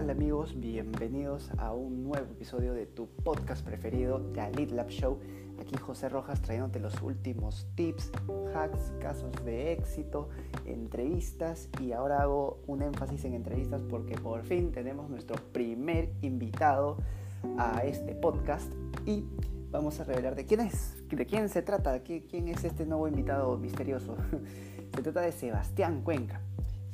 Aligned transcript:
tal 0.00 0.08
amigos? 0.08 0.58
Bienvenidos 0.58 1.50
a 1.58 1.74
un 1.74 2.04
nuevo 2.04 2.24
episodio 2.24 2.72
de 2.72 2.86
tu 2.86 3.06
podcast 3.22 3.62
preferido, 3.62 4.22
The 4.32 4.50
Lead 4.52 4.70
Lab 4.70 4.88
Show. 4.88 5.18
Aquí 5.60 5.76
José 5.76 6.08
Rojas 6.08 6.40
trayéndote 6.40 6.80
los 6.80 7.02
últimos 7.02 7.66
tips, 7.74 8.10
hacks, 8.54 8.94
casos 8.98 9.30
de 9.44 9.72
éxito, 9.72 10.30
entrevistas 10.64 11.68
y 11.82 11.92
ahora 11.92 12.22
hago 12.22 12.62
un 12.66 12.80
énfasis 12.80 13.26
en 13.26 13.34
entrevistas 13.34 13.82
porque 13.82 14.14
por 14.14 14.42
fin 14.42 14.72
tenemos 14.72 15.10
nuestro 15.10 15.36
primer 15.52 16.14
invitado 16.22 16.96
a 17.58 17.84
este 17.84 18.14
podcast 18.14 18.72
y 19.04 19.26
vamos 19.70 20.00
a 20.00 20.04
revelar 20.04 20.34
de 20.34 20.46
quién 20.46 20.60
es, 20.60 20.96
de 21.10 21.26
quién 21.26 21.50
se 21.50 21.60
trata, 21.60 22.02
quién 22.02 22.48
es 22.48 22.64
este 22.64 22.86
nuevo 22.86 23.06
invitado 23.06 23.58
misterioso. 23.58 24.16
Se 24.94 25.02
trata 25.02 25.20
de 25.20 25.30
Sebastián 25.30 26.02
Cuenca. 26.02 26.40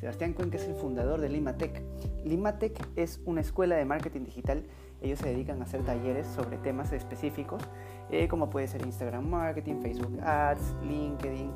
Sebastián 0.00 0.34
Cuenca 0.34 0.56
es 0.58 0.64
el 0.64 0.74
fundador 0.74 1.20
de 1.20 1.28
Limatech. 1.28 1.82
Limatech 2.24 2.78
es 2.96 3.20
una 3.24 3.40
escuela 3.40 3.76
de 3.76 3.84
marketing 3.84 4.24
digital. 4.24 4.64
Ellos 5.00 5.18
se 5.18 5.28
dedican 5.28 5.60
a 5.60 5.64
hacer 5.64 5.82
talleres 5.84 6.26
sobre 6.26 6.58
temas 6.58 6.92
específicos, 6.92 7.62
eh, 8.10 8.28
como 8.28 8.50
puede 8.50 8.66
ser 8.66 8.82
Instagram 8.82 9.28
Marketing, 9.28 9.80
Facebook 9.80 10.18
Ads, 10.22 10.74
LinkedIn, 10.82 11.50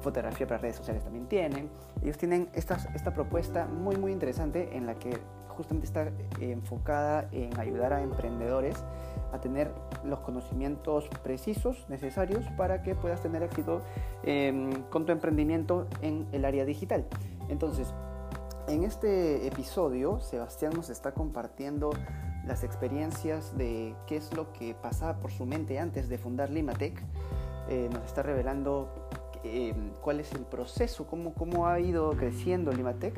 fotografía 0.00 0.46
para 0.46 0.58
redes 0.58 0.76
sociales 0.76 1.02
también 1.02 1.26
tienen. 1.26 1.70
Ellos 2.02 2.18
tienen 2.18 2.48
esta, 2.54 2.76
esta 2.94 3.12
propuesta 3.12 3.66
muy 3.66 3.96
muy 3.96 4.12
interesante 4.12 4.76
en 4.76 4.86
la 4.86 4.94
que 4.94 5.18
justamente 5.48 5.86
está 5.86 6.04
eh, 6.40 6.52
enfocada 6.52 7.28
en 7.32 7.58
ayudar 7.58 7.92
a 7.92 8.02
emprendedores 8.02 8.76
a 9.32 9.40
tener 9.40 9.70
los 10.04 10.20
conocimientos 10.20 11.08
precisos 11.22 11.84
necesarios 11.88 12.44
para 12.56 12.82
que 12.82 12.94
puedas 12.94 13.20
tener 13.20 13.42
éxito 13.42 13.82
em, 14.22 14.70
con 14.84 15.04
tu 15.04 15.12
emprendimiento 15.12 15.86
en 16.00 16.26
el 16.32 16.44
área 16.44 16.64
digital. 16.64 17.04
Entonces, 17.48 17.92
en 18.68 18.84
este 18.84 19.46
episodio, 19.46 20.20
Sebastián 20.20 20.72
nos 20.74 20.90
está 20.90 21.12
compartiendo 21.12 21.90
las 22.46 22.64
experiencias 22.64 23.56
de 23.56 23.94
qué 24.06 24.16
es 24.16 24.34
lo 24.34 24.52
que 24.52 24.74
pasaba 24.74 25.18
por 25.20 25.30
su 25.30 25.46
mente 25.46 25.78
antes 25.78 26.08
de 26.08 26.18
fundar 26.18 26.50
Limatech. 26.50 27.02
Eh, 27.68 27.88
nos 27.92 28.04
está 28.04 28.22
revelando 28.22 28.88
eh, 29.44 29.74
cuál 30.00 30.20
es 30.20 30.32
el 30.32 30.42
proceso, 30.42 31.06
cómo, 31.06 31.34
cómo 31.34 31.66
ha 31.66 31.80
ido 31.80 32.10
creciendo 32.12 32.72
Limatech. 32.72 33.14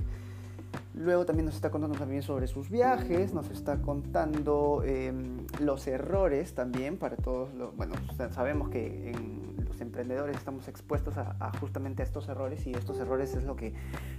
Luego 0.95 1.25
también 1.25 1.47
nos 1.47 1.55
está 1.55 1.71
contando 1.71 1.99
también 1.99 2.23
sobre 2.23 2.47
sus 2.47 2.69
viajes, 2.69 3.33
nos 3.33 3.49
está 3.51 3.81
contando 3.81 4.83
em, 4.85 5.47
los 5.61 5.87
errores 5.87 6.55
también 6.55 6.99
para 6.99 7.17
todos. 7.17 7.53
Los, 7.55 7.75
bueno, 7.77 7.95
sabemos 8.33 8.69
que 8.69 9.11
en 9.11 9.40
emprendedores 9.81 10.37
estamos 10.37 10.69
expuestos 10.69 11.17
a, 11.17 11.53
justamente 11.61 12.03
a 12.03 12.07
estos 12.07 12.29
errores 12.29 12.67
y 12.67 12.73
estos 12.73 12.99
errores 12.99 13.35
es 13.35 13.45
lo 13.45 13.57
que 13.57 13.75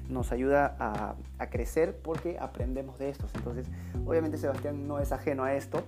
nos 0.09 0.31
ayuda 0.31 0.76
a, 0.80 1.16
crecer 1.50 1.98
porque 2.02 2.38
aprendemos 2.40 3.00
de 3.00 3.09
estos. 3.09 3.34
Entonces, 3.36 3.68
obviamente 4.06 4.38
Sebastián 4.38 4.88
no 4.88 5.00
es 5.00 5.12
ajeno 5.12 5.44
a 5.44 5.53
esto. 5.53 5.84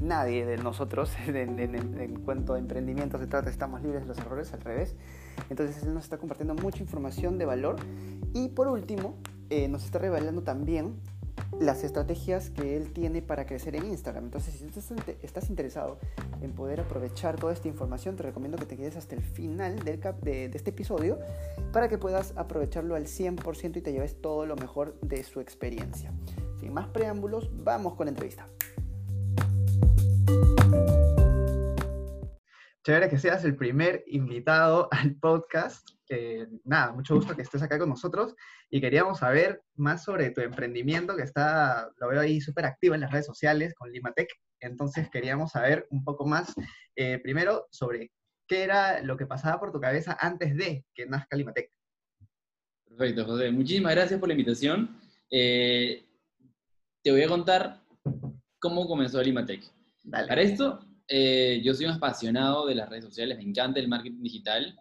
Nadie 0.00 0.44
de 0.44 0.56
nosotros 0.56 1.12
en, 1.26 2.20
cuanto 2.24 2.54
a 2.54 2.58
emprendimiento 2.58 3.18
se 3.18 3.26
trata, 3.26 3.50
estamos 3.50 3.82
libres 3.82 4.02
de 4.02 4.08
los 4.08 4.18
errores, 4.18 4.52
al 4.52 4.60
revés. 4.60 4.96
Entonces, 5.50 5.82
él 5.84 5.94
nos 5.94 6.04
está 6.04 6.18
compartiendo 6.18 6.54
mucha 6.54 6.82
información 6.82 7.38
de 7.38 7.44
valor. 7.44 7.76
Y 8.32 8.48
por 8.48 8.66
último, 8.68 9.16
eh, 9.50 9.68
nos 9.68 9.84
está 9.84 9.98
revelando 9.98 10.42
también 10.42 10.96
las 11.60 11.84
estrategias 11.84 12.50
que 12.50 12.76
él 12.76 12.92
tiene 12.92 13.22
para 13.22 13.46
crecer 13.46 13.76
en 13.76 13.86
Instagram. 13.86 14.24
Entonces, 14.24 14.54
si 14.54 14.66
estás 15.22 15.50
interesado 15.50 15.98
en 16.40 16.52
poder 16.52 16.80
aprovechar 16.80 17.36
toda 17.36 17.52
esta 17.52 17.68
información, 17.68 18.16
te 18.16 18.22
recomiendo 18.22 18.58
que 18.58 18.66
te 18.66 18.76
quedes 18.76 18.96
hasta 18.96 19.14
el 19.14 19.22
final 19.22 19.78
del 19.80 20.00
de, 20.00 20.48
de, 20.48 20.56
este 20.56 20.70
episodio 20.70 21.18
para 21.72 21.88
que 21.88 21.98
puedas 21.98 22.34
aprovecharlo 22.36 22.94
al 22.94 23.04
100% 23.06 23.76
y 23.76 23.80
te 23.80 23.92
lleves 23.92 24.20
todo 24.20 24.46
lo 24.46 24.56
mejor 24.56 24.98
de 25.00 25.22
su 25.22 25.40
experiencia. 25.40 26.12
Sin 26.58 26.72
más 26.72 26.88
preámbulos, 26.88 27.50
vamos 27.52 27.94
con 27.94 28.06
la 28.06 28.10
entrevista. 28.10 28.48
Chévere 32.84 33.08
que 33.08 33.18
seas 33.18 33.42
el 33.44 33.56
primer 33.56 34.04
invitado 34.08 34.88
al 34.90 35.14
podcast. 35.16 35.88
nada, 36.64 36.92
mucho 36.92 37.14
gusto 37.14 37.34
que 37.34 37.40
estés 37.40 37.62
acá 37.62 37.78
con 37.78 37.88
nosotros 37.88 38.34
y 38.74 38.80
queríamos 38.80 39.20
saber 39.20 39.62
más 39.76 40.02
sobre 40.02 40.32
tu 40.32 40.40
emprendimiento 40.40 41.14
que 41.14 41.22
está, 41.22 41.92
lo 41.96 42.08
veo 42.08 42.20
ahí 42.20 42.40
súper 42.40 42.64
activo 42.64 42.96
en 42.96 43.02
las 43.02 43.12
redes 43.12 43.24
sociales 43.24 43.72
con 43.72 43.92
Limatech. 43.92 44.28
Entonces 44.58 45.08
queríamos 45.10 45.52
saber 45.52 45.86
un 45.90 46.02
poco 46.02 46.26
más, 46.26 46.52
eh, 46.96 47.20
primero, 47.22 47.68
sobre 47.70 48.10
qué 48.48 48.64
era 48.64 49.00
lo 49.00 49.16
que 49.16 49.26
pasaba 49.26 49.60
por 49.60 49.70
tu 49.70 49.80
cabeza 49.80 50.18
antes 50.18 50.56
de 50.56 50.84
que 50.92 51.06
nazca 51.06 51.36
Limatech. 51.36 51.70
Perfecto, 52.84 53.24
José. 53.24 53.52
Muchísimas 53.52 53.94
gracias 53.94 54.18
por 54.18 54.28
la 54.28 54.34
invitación. 54.34 55.00
Eh, 55.30 56.04
te 57.00 57.12
voy 57.12 57.22
a 57.22 57.28
contar 57.28 57.80
cómo 58.58 58.88
comenzó 58.88 59.22
Limatech. 59.22 59.70
Para 60.10 60.42
esto, 60.42 60.84
eh, 61.06 61.62
yo 61.62 61.74
soy 61.74 61.86
un 61.86 61.92
apasionado 61.92 62.66
de 62.66 62.74
las 62.74 62.88
redes 62.88 63.04
sociales, 63.04 63.38
me 63.38 63.44
encanta 63.44 63.78
el 63.78 63.86
marketing 63.86 64.20
digital 64.20 64.76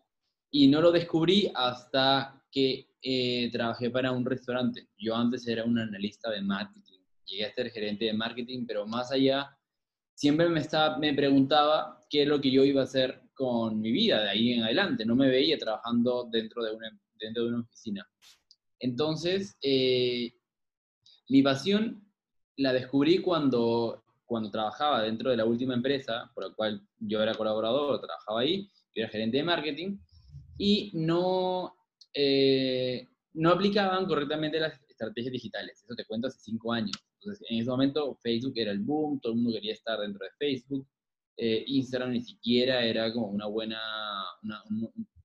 y 0.50 0.68
no 0.68 0.82
lo 0.82 0.92
descubrí 0.92 1.52
hasta 1.54 2.43
que 2.54 2.88
eh, 3.02 3.50
trabajé 3.52 3.90
para 3.90 4.12
un 4.12 4.26
restaurante. 4.26 4.88
Yo 4.98 5.16
antes 5.16 5.48
era 5.48 5.66
un 5.66 5.80
analista 5.80 6.30
de 6.30 6.42
marketing, 6.42 7.00
llegué 7.26 7.46
a 7.46 7.54
ser 7.54 7.72
gerente 7.72 8.06
de 8.06 8.14
marketing, 8.14 8.66
pero 8.68 8.86
más 8.86 9.12
allá, 9.12 9.58
siempre 10.14 10.48
me, 10.48 10.62
me 11.00 11.14
preguntaba 11.14 12.00
qué 12.10 12.22
es 12.22 12.28
lo 12.28 12.40
que 12.40 12.52
yo 12.52 12.64
iba 12.64 12.82
a 12.82 12.86
hacer 12.86 13.24
con 13.34 13.82
mi 13.82 13.92
vida 13.92 14.24
de 14.24 14.30
ahí 14.30 14.54
en 14.54 14.64
adelante. 14.64 15.06
No 15.06 15.16
me 15.16 15.28
veía 15.28 15.58
trabajando 15.58 16.30
dentro 16.32 16.64
de 16.64 16.76
una, 16.76 16.90
dentro 17.20 17.44
de 17.44 17.50
una 17.50 17.62
oficina. 17.62 18.08
Entonces, 18.80 19.58
eh, 19.62 20.34
mi 21.30 21.42
pasión 21.42 22.08
la 22.58 22.72
descubrí 22.72 23.20
cuando 23.20 24.04
cuando 24.26 24.50
trabajaba 24.50 25.04
dentro 25.04 25.30
de 25.30 25.38
la 25.38 25.46
última 25.46 25.76
empresa 25.76 26.32
por 26.34 26.48
la 26.48 26.56
cual 26.56 26.82
yo 26.98 27.22
era 27.22 27.36
colaborador, 27.36 28.02
trabajaba 28.02 28.42
ahí, 28.42 28.68
yo 28.96 29.04
era 29.04 29.10
gerente 29.10 29.38
de 29.38 29.44
marketing, 29.44 30.00
y 30.58 30.92
no, 30.96 31.76
eh, 32.14 33.08
no 33.34 33.52
aplicaban 33.52 34.06
correctamente 34.06 34.60
las 34.60 34.80
estrategias 34.88 35.32
digitales. 35.32 35.84
Eso 35.84 35.96
te 35.96 36.06
cuento 36.06 36.28
hace 36.28 36.40
cinco 36.40 36.72
años. 36.72 36.96
Entonces, 37.20 37.46
en 37.50 37.60
ese 37.60 37.70
momento 37.70 38.16
Facebook 38.22 38.54
era 38.56 38.72
el 38.72 38.80
boom, 38.80 39.20
todo 39.20 39.34
el 39.34 39.40
mundo 39.40 39.54
quería 39.54 39.74
estar 39.74 40.00
dentro 40.00 40.24
de 40.24 40.32
Facebook. 40.38 40.88
Eh, 41.38 41.64
Instagram 41.68 42.12
ni 42.12 42.22
siquiera 42.22 42.84
era 42.84 43.12
como 43.12 43.28
una 43.28 43.48
buena, 43.48 43.80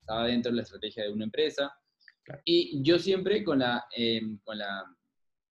estaba 0.00 0.26
dentro 0.26 0.50
de 0.50 0.56
la 0.56 0.62
estrategia 0.62 1.04
de 1.04 1.12
una 1.12 1.24
empresa. 1.24 1.72
Y 2.44 2.82
yo 2.82 2.98
siempre 2.98 3.42
con 3.44 3.58
la, 3.58 3.84
em, 3.94 4.38
con 4.44 4.58
la 4.58 4.84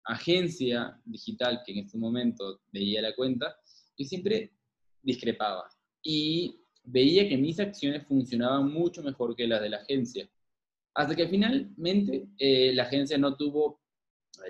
agencia 0.05 0.99
digital 1.05 1.61
que 1.65 1.73
en 1.73 1.79
este 1.79 1.97
momento 1.97 2.61
veía 2.71 3.01
la 3.01 3.15
cuenta, 3.15 3.57
yo 3.97 4.05
siempre 4.05 4.53
discrepaba 5.01 5.67
y 6.03 6.61
veía 6.83 7.27
que 7.27 7.37
mis 7.37 7.59
acciones 7.59 8.05
funcionaban 8.07 8.71
mucho 8.71 9.03
mejor 9.03 9.35
que 9.35 9.47
las 9.47 9.61
de 9.61 9.69
la 9.69 9.77
agencia. 9.77 10.29
Hasta 10.97 11.15
que 11.15 11.27
finalmente 11.27 12.27
eh, 12.39 12.73
la 12.73 12.83
agencia 12.83 13.17
no 13.17 13.35
tuvo, 13.35 13.81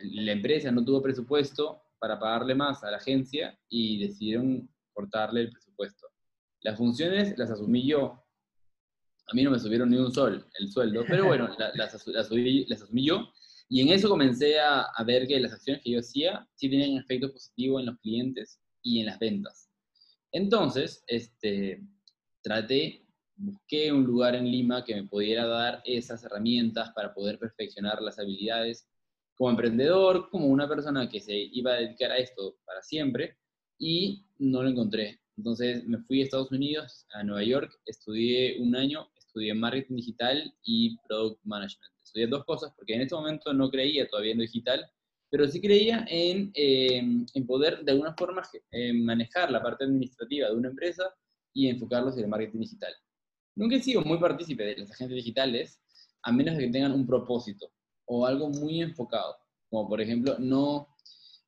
la 0.01 0.31
empresa 0.31 0.71
no 0.71 0.83
tuvo 0.83 1.01
presupuesto 1.01 1.81
para 1.99 2.17
pagarle 2.17 2.55
más 2.55 2.83
a 2.83 2.91
la 2.91 2.97
agencia 2.97 3.59
y 3.69 3.99
decidieron 3.99 4.69
cortarle 4.93 5.41
el 5.41 5.49
presupuesto. 5.49 6.07
Las 6.61 6.77
funciones 6.77 7.37
las 7.37 7.51
asumí 7.51 7.85
yo. 7.85 8.23
A 9.29 9.33
mí 9.33 9.43
no 9.43 9.51
me 9.51 9.59
subieron 9.59 9.89
ni 9.89 9.97
un 9.97 10.13
sol 10.13 10.47
el 10.57 10.71
sueldo, 10.71 11.03
pero 11.05 11.25
bueno, 11.25 11.49
las, 11.59 11.75
las, 11.75 12.07
las 12.07 12.31
asumí 12.81 13.05
yo 13.05 13.29
y 13.69 13.81
en 13.81 13.89
eso 13.89 14.07
comencé 14.07 14.59
a, 14.59 14.87
ver 15.05 15.27
que 15.27 15.39
las 15.39 15.51
acciones 15.51 15.83
que 15.83 15.91
yo 15.91 15.99
hacía 15.99 16.47
sí 16.55 16.69
tenían 16.69 16.97
efecto 16.97 17.31
positivo 17.31 17.79
en 17.79 17.87
los 17.87 17.99
clientes 17.99 18.61
y 18.81 19.01
en 19.01 19.07
las 19.07 19.19
ventas. 19.19 19.69
Entonces, 20.31 21.03
este, 21.07 21.83
traté, 22.41 23.05
busqué 23.37 23.91
un 23.91 24.03
lugar 24.03 24.35
en 24.35 24.51
Lima 24.51 24.83
que 24.83 24.95
me 24.95 25.03
pudiera 25.03 25.45
dar 25.45 25.81
esas 25.85 26.23
herramientas 26.23 26.91
para 26.93 27.13
poder 27.13 27.39
perfeccionar 27.39 28.01
las 28.01 28.19
habilidades 28.19 28.87
como 29.35 29.51
emprendedor, 29.51 30.29
como 30.29 30.47
una 30.47 30.67
persona 30.67 31.07
que 31.07 31.21
se 31.21 31.35
iba 31.35 31.71
a 31.71 31.75
dedicar 31.75 32.11
a 32.11 32.17
esto 32.17 32.57
para 32.65 32.81
siempre, 32.81 33.37
y 33.77 34.25
no 34.39 34.63
lo 34.63 34.69
encontré. 34.69 35.19
Entonces 35.37 35.85
me 35.85 35.99
fui 35.99 36.21
a 36.21 36.23
Estados 36.23 36.51
Unidos, 36.51 37.05
a 37.11 37.23
Nueva 37.23 37.43
York, 37.43 37.71
estudié 37.85 38.59
un 38.59 38.75
año, 38.75 39.07
estudié 39.15 39.53
marketing 39.53 39.95
digital 39.97 40.53
y 40.63 40.97
product 41.07 41.39
management 41.43 41.97
estudié 42.07 42.27
dos 42.27 42.45
cosas 42.45 42.73
porque 42.75 42.95
en 42.95 43.01
este 43.01 43.15
momento 43.15 43.53
no 43.53 43.69
creía 43.69 44.07
todavía 44.07 44.31
en 44.31 44.39
lo 44.39 44.43
digital, 44.43 44.89
pero 45.29 45.47
sí 45.47 45.61
creía 45.61 46.05
en, 46.09 46.51
eh, 46.55 47.03
en 47.33 47.45
poder 47.45 47.83
de 47.83 47.91
alguna 47.91 48.13
forma 48.15 48.41
eh, 48.71 48.93
manejar 48.93 49.51
la 49.51 49.61
parte 49.61 49.83
administrativa 49.83 50.49
de 50.49 50.55
una 50.55 50.69
empresa 50.69 51.13
y 51.53 51.67
enfocarlos 51.67 52.17
en 52.17 52.23
el 52.23 52.29
marketing 52.29 52.59
digital. 52.59 52.93
Nunca 53.57 53.75
he 53.75 53.81
sido 53.81 54.01
muy 54.03 54.19
partícipe 54.19 54.63
de 54.63 54.77
las 54.77 54.91
agencias 54.91 55.15
digitales, 55.15 55.81
a 56.21 56.31
menos 56.31 56.55
de 56.55 56.65
que 56.65 56.71
tengan 56.71 56.91
un 56.91 57.07
propósito 57.07 57.71
o 58.05 58.25
algo 58.25 58.49
muy 58.49 58.81
enfocado, 58.81 59.35
como 59.67 59.89
por 59.89 59.99
ejemplo, 59.99 60.35
no, 60.37 60.95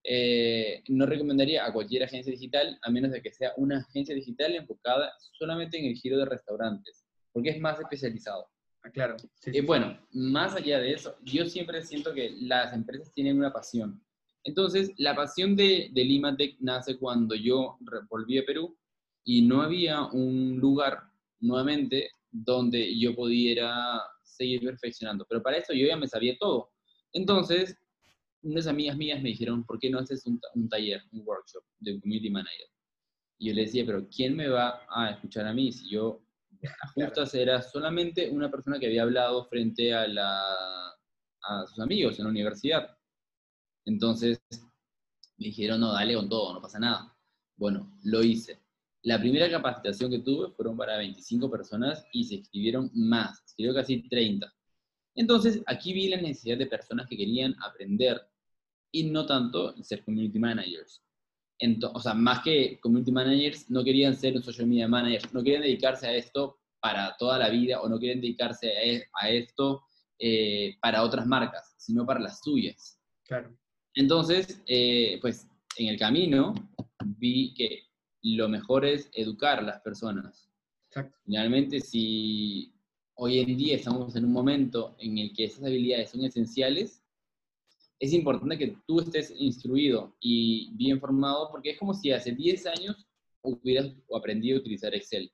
eh, 0.03 0.83
no 0.87 1.05
recomendaría 1.05 1.63
a 1.65 1.71
cualquier 1.71 2.03
agencia 2.03 2.31
digital, 2.31 2.79
a 2.81 2.89
menos 2.89 3.11
de 3.11 3.21
que 3.21 3.31
sea 3.31 3.53
una 3.57 3.77
agencia 3.87 4.15
digital 4.15 4.55
enfocada 4.55 5.13
solamente 5.37 5.77
en 5.77 5.85
el 5.85 5.95
giro 5.95 6.17
de 6.17 6.25
restaurantes, 6.25 7.05
porque 7.31 7.51
es 7.51 7.59
más 7.59 7.79
especializado. 7.79 8.47
Ah, 8.81 8.89
claro. 8.89 9.15
y 9.45 9.61
bueno, 9.61 9.99
más 10.11 10.55
allá 10.55 10.79
de 10.79 10.93
eso, 10.93 11.15
yo 11.23 11.45
siempre 11.45 11.83
siento 11.83 12.13
que 12.13 12.31
las 12.41 12.73
empresas 12.73 13.11
tienen 13.13 13.37
una 13.37 13.51
pasión 13.51 14.01
Entonces, 14.45 14.93
la 14.97 15.15
pasión 15.15 15.55
de, 15.55 15.89
de 15.91 16.05
Limatech 16.05 16.57
nace 16.59 16.97
cuando 16.97 17.35
yo 17.35 17.77
volví 18.09 18.39
a 18.39 18.45
Perú 18.45 18.77
y 19.25 19.41
no 19.41 19.61
había 19.61 20.05
un 20.05 20.57
lugar 20.59 21.08
nuevamente 21.39 22.09
donde 22.31 22.97
yo 22.99 23.15
pudiera 23.15 24.01
seguir 24.23 24.61
perfeccionando. 24.61 25.25
Pero 25.27 25.41
para 25.41 25.57
eso 25.57 25.73
yo 25.73 25.87
ya 25.87 25.97
me 25.97 26.07
sabía 26.07 26.37
todo. 26.39 26.71
Entonces, 27.13 27.75
unas 28.41 28.67
amigas 28.67 28.97
mías 28.97 29.21
me 29.21 29.29
dijeron, 29.29 29.65
¿por 29.65 29.79
qué 29.79 29.89
no 29.89 29.99
haces 29.99 30.25
un, 30.25 30.39
taller, 30.69 31.01
un 31.11 31.21
workshop 31.25 31.63
de 31.79 31.99
community 31.99 32.29
manager? 32.29 32.67
Y 33.37 33.49
yo 33.49 33.55
le 33.55 33.61
decía, 33.61 33.85
pero 33.85 34.07
¿quién 34.09 34.35
me 34.35 34.47
va 34.47 34.81
a 34.89 35.11
escuchar 35.11 35.45
a 35.47 35.53
mí 35.53 35.71
si 35.71 35.89
yo 35.89 36.21
justo 36.95 37.23
era 37.33 37.61
solamente 37.61 38.29
una 38.29 38.49
persona 38.49 38.79
que 38.79 38.87
había 38.87 39.03
hablado 39.03 39.45
frente 39.45 39.93
a, 39.93 40.07
la, 40.07 40.41
a 41.41 41.65
sus 41.67 41.79
amigos 41.79 42.19
en 42.19 42.25
la 42.25 42.31
universidad? 42.31 42.97
Entonces 43.85 44.39
me 45.37 45.47
dijeron, 45.47 45.79
no, 45.79 45.93
dale 45.93 46.15
con 46.15 46.29
todo, 46.29 46.53
no 46.53 46.61
pasa 46.61 46.79
nada. 46.79 47.15
Bueno, 47.57 47.91
lo 48.03 48.23
hice. 48.23 48.59
La 49.03 49.19
primera 49.19 49.49
capacitación 49.49 50.11
que 50.11 50.19
tuve 50.19 50.51
fueron 50.51 50.75
para 50.75 50.97
25 50.97 51.49
personas 51.49 52.05
y 52.11 52.25
se 52.25 52.35
escribieron 52.35 52.91
más, 52.93 53.37
se 53.39 53.45
escribió 53.45 53.73
casi 53.73 54.07
30. 54.09 54.53
Entonces, 55.15 55.61
aquí 55.65 55.93
vi 55.93 56.09
la 56.09 56.17
necesidad 56.17 56.57
de 56.57 56.67
personas 56.67 57.07
que 57.07 57.17
querían 57.17 57.55
aprender 57.63 58.21
y 58.91 59.03
no 59.03 59.25
tanto 59.25 59.75
ser 59.83 60.03
community 60.03 60.39
managers. 60.39 61.01
o 61.93 61.99
sea, 61.99 62.13
más 62.13 62.41
que 62.43 62.79
community 62.81 63.11
managers, 63.11 63.69
no 63.69 63.83
querían 63.83 64.15
ser 64.15 64.41
social 64.41 64.67
media 64.67 64.87
manager, 64.87 65.33
no 65.33 65.43
querían 65.43 65.63
dedicarse 65.63 66.07
a 66.07 66.15
esto 66.15 66.59
para 66.81 67.15
toda 67.17 67.37
la 67.37 67.49
vida 67.49 67.81
o 67.81 67.89
no 67.89 67.99
querían 67.99 68.21
dedicarse 68.21 68.71
a, 69.21 69.29
e, 69.29 69.37
esto 69.37 69.83
eh, 70.17 70.75
para 70.81 71.03
otras 71.03 71.25
marcas, 71.25 71.75
sino 71.77 72.05
para 72.05 72.19
las 72.19 72.39
suyas. 72.41 72.99
Claro. 73.23 73.55
Entonces, 73.93 74.61
eh, 74.67 75.19
pues 75.21 75.47
en 75.77 75.87
el 75.87 75.99
camino 75.99 76.53
vi 77.17 77.53
que 77.53 77.88
lo 78.21 78.49
mejor 78.49 78.85
es 78.85 79.09
educar 79.13 79.59
a 79.59 79.63
las 79.63 79.81
personas. 79.81 80.49
Exacto. 80.87 81.17
Finalmente, 81.25 81.79
si 81.79 82.73
hoy 83.15 83.39
en 83.39 83.57
día 83.57 83.75
estamos 83.75 84.15
en 84.15 84.25
un 84.25 84.33
momento 84.33 84.95
en 84.99 85.17
el 85.17 85.33
que 85.33 85.45
esas 85.45 85.63
habilidades 85.63 86.11
son 86.11 86.23
esenciales, 86.23 87.03
es 87.99 88.13
importante 88.13 88.57
que 88.57 88.77
tú 88.87 89.01
estés 89.01 89.33
instruido 89.37 90.15
y 90.21 90.71
bien 90.75 90.99
formado, 90.99 91.49
porque 91.51 91.71
es 91.71 91.77
como 91.77 91.93
si 91.93 92.11
hace 92.11 92.31
10 92.31 92.65
años 92.67 93.05
hubieras 93.41 93.93
aprendido 94.15 94.57
a 94.57 94.61
utilizar 94.61 94.95
Excel. 94.95 95.31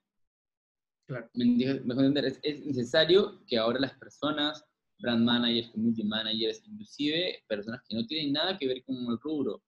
Claro. 1.08 1.30
Es, 1.36 2.40
es 2.42 2.66
necesario 2.66 3.46
que 3.46 3.58
ahora 3.60 3.80
las 3.80 3.94
personas, 3.94 4.66
brand 4.98 5.24
managers, 5.24 5.70
community 5.70 6.04
managers, 6.04 6.64
inclusive 6.66 7.44
personas 7.48 7.82
que 7.88 7.96
no 7.96 8.06
tienen 8.08 8.34
nada 8.34 8.58
que 8.58 8.68
ver 8.68 8.84
con 8.84 8.96
el 8.96 9.20
rubro, 9.20 9.62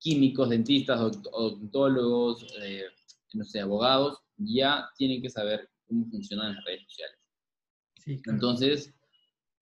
químicos, 0.00 0.48
dentistas, 0.48 1.00
odontólogos, 1.00 2.46
eh, 2.60 2.84
no 3.34 3.44
sé, 3.44 3.60
abogados, 3.60 4.18
ya 4.36 4.88
tienen 4.96 5.22
que 5.22 5.30
saber 5.30 5.68
cómo 5.86 6.06
funcionan 6.10 6.54
las 6.54 6.64
redes 6.64 6.82
sociales. 6.84 7.18
Entonces, 8.26 8.94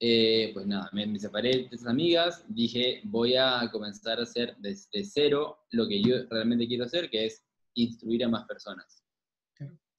eh, 0.01 0.53
pues 0.55 0.67
nada, 0.67 0.89
me, 0.93 1.19
separé 1.19 1.51
de 1.51 1.69
esas 1.73 1.89
amigas, 1.89 2.45
dije, 2.49 3.01
voy 3.05 3.35
a 3.35 3.69
comenzar 3.73 4.21
a 4.21 4.23
hacer 4.23 4.57
desde 4.59 5.05
cero 5.05 5.59
lo 5.71 5.89
que 5.89 6.01
yo 6.01 6.25
realmente 6.31 6.69
quiero 6.69 6.85
hacer, 6.85 7.11
que 7.11 7.27
es 7.27 7.45
instruir 7.75 8.25
a 8.25 8.29
más 8.29 8.47
personas. 8.47 9.03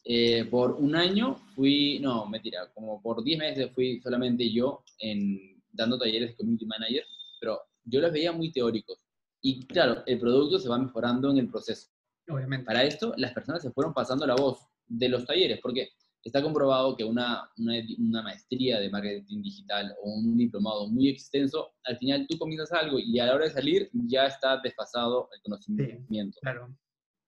Eh, 0.05 0.45
por 0.45 0.71
un 0.71 0.95
año 0.95 1.35
fui, 1.53 1.99
no, 1.99 2.25
mentira, 2.25 2.71
como 2.73 3.01
por 3.01 3.21
10 3.21 3.37
meses 3.37 3.71
fui 3.73 3.99
solamente 4.01 4.49
yo 4.49 4.83
en, 4.99 5.61
dando 5.71 5.99
talleres 5.99 6.29
de 6.29 6.35
community 6.37 6.65
manager, 6.65 7.03
pero 7.39 7.61
yo 7.83 7.99
los 7.99 8.11
veía 8.11 8.31
muy 8.31 8.51
teóricos. 8.51 8.97
Y 9.41 9.65
claro, 9.67 10.03
el 10.05 10.19
producto 10.19 10.59
se 10.59 10.69
va 10.69 10.77
mejorando 10.77 11.31
en 11.31 11.37
el 11.37 11.49
proceso. 11.49 11.89
Obviamente. 12.27 12.65
Para 12.65 12.83
esto, 12.83 13.13
las 13.17 13.33
personas 13.33 13.61
se 13.61 13.71
fueron 13.71 13.93
pasando 13.93 14.25
la 14.27 14.35
voz 14.35 14.67
de 14.87 15.09
los 15.09 15.25
talleres, 15.25 15.59
porque 15.61 15.89
está 16.23 16.41
comprobado 16.41 16.95
que 16.95 17.03
una, 17.03 17.49
una, 17.57 18.21
maestría 18.21 18.79
de 18.79 18.89
marketing 18.89 19.41
digital 19.41 19.95
o 20.03 20.11
un 20.11 20.37
diplomado 20.37 20.87
muy 20.89 21.09
extenso, 21.09 21.71
al 21.85 21.97
final 21.97 22.25
tú 22.27 22.37
comienzas 22.37 22.71
algo 22.73 22.99
y 22.99 23.19
a 23.19 23.25
la 23.25 23.35
hora 23.35 23.45
de 23.45 23.51
salir 23.51 23.89
ya 23.93 24.25
está 24.27 24.59
desfasado 24.61 25.29
el 25.33 25.41
conocimiento. 25.41 26.37
claro, 26.41 26.75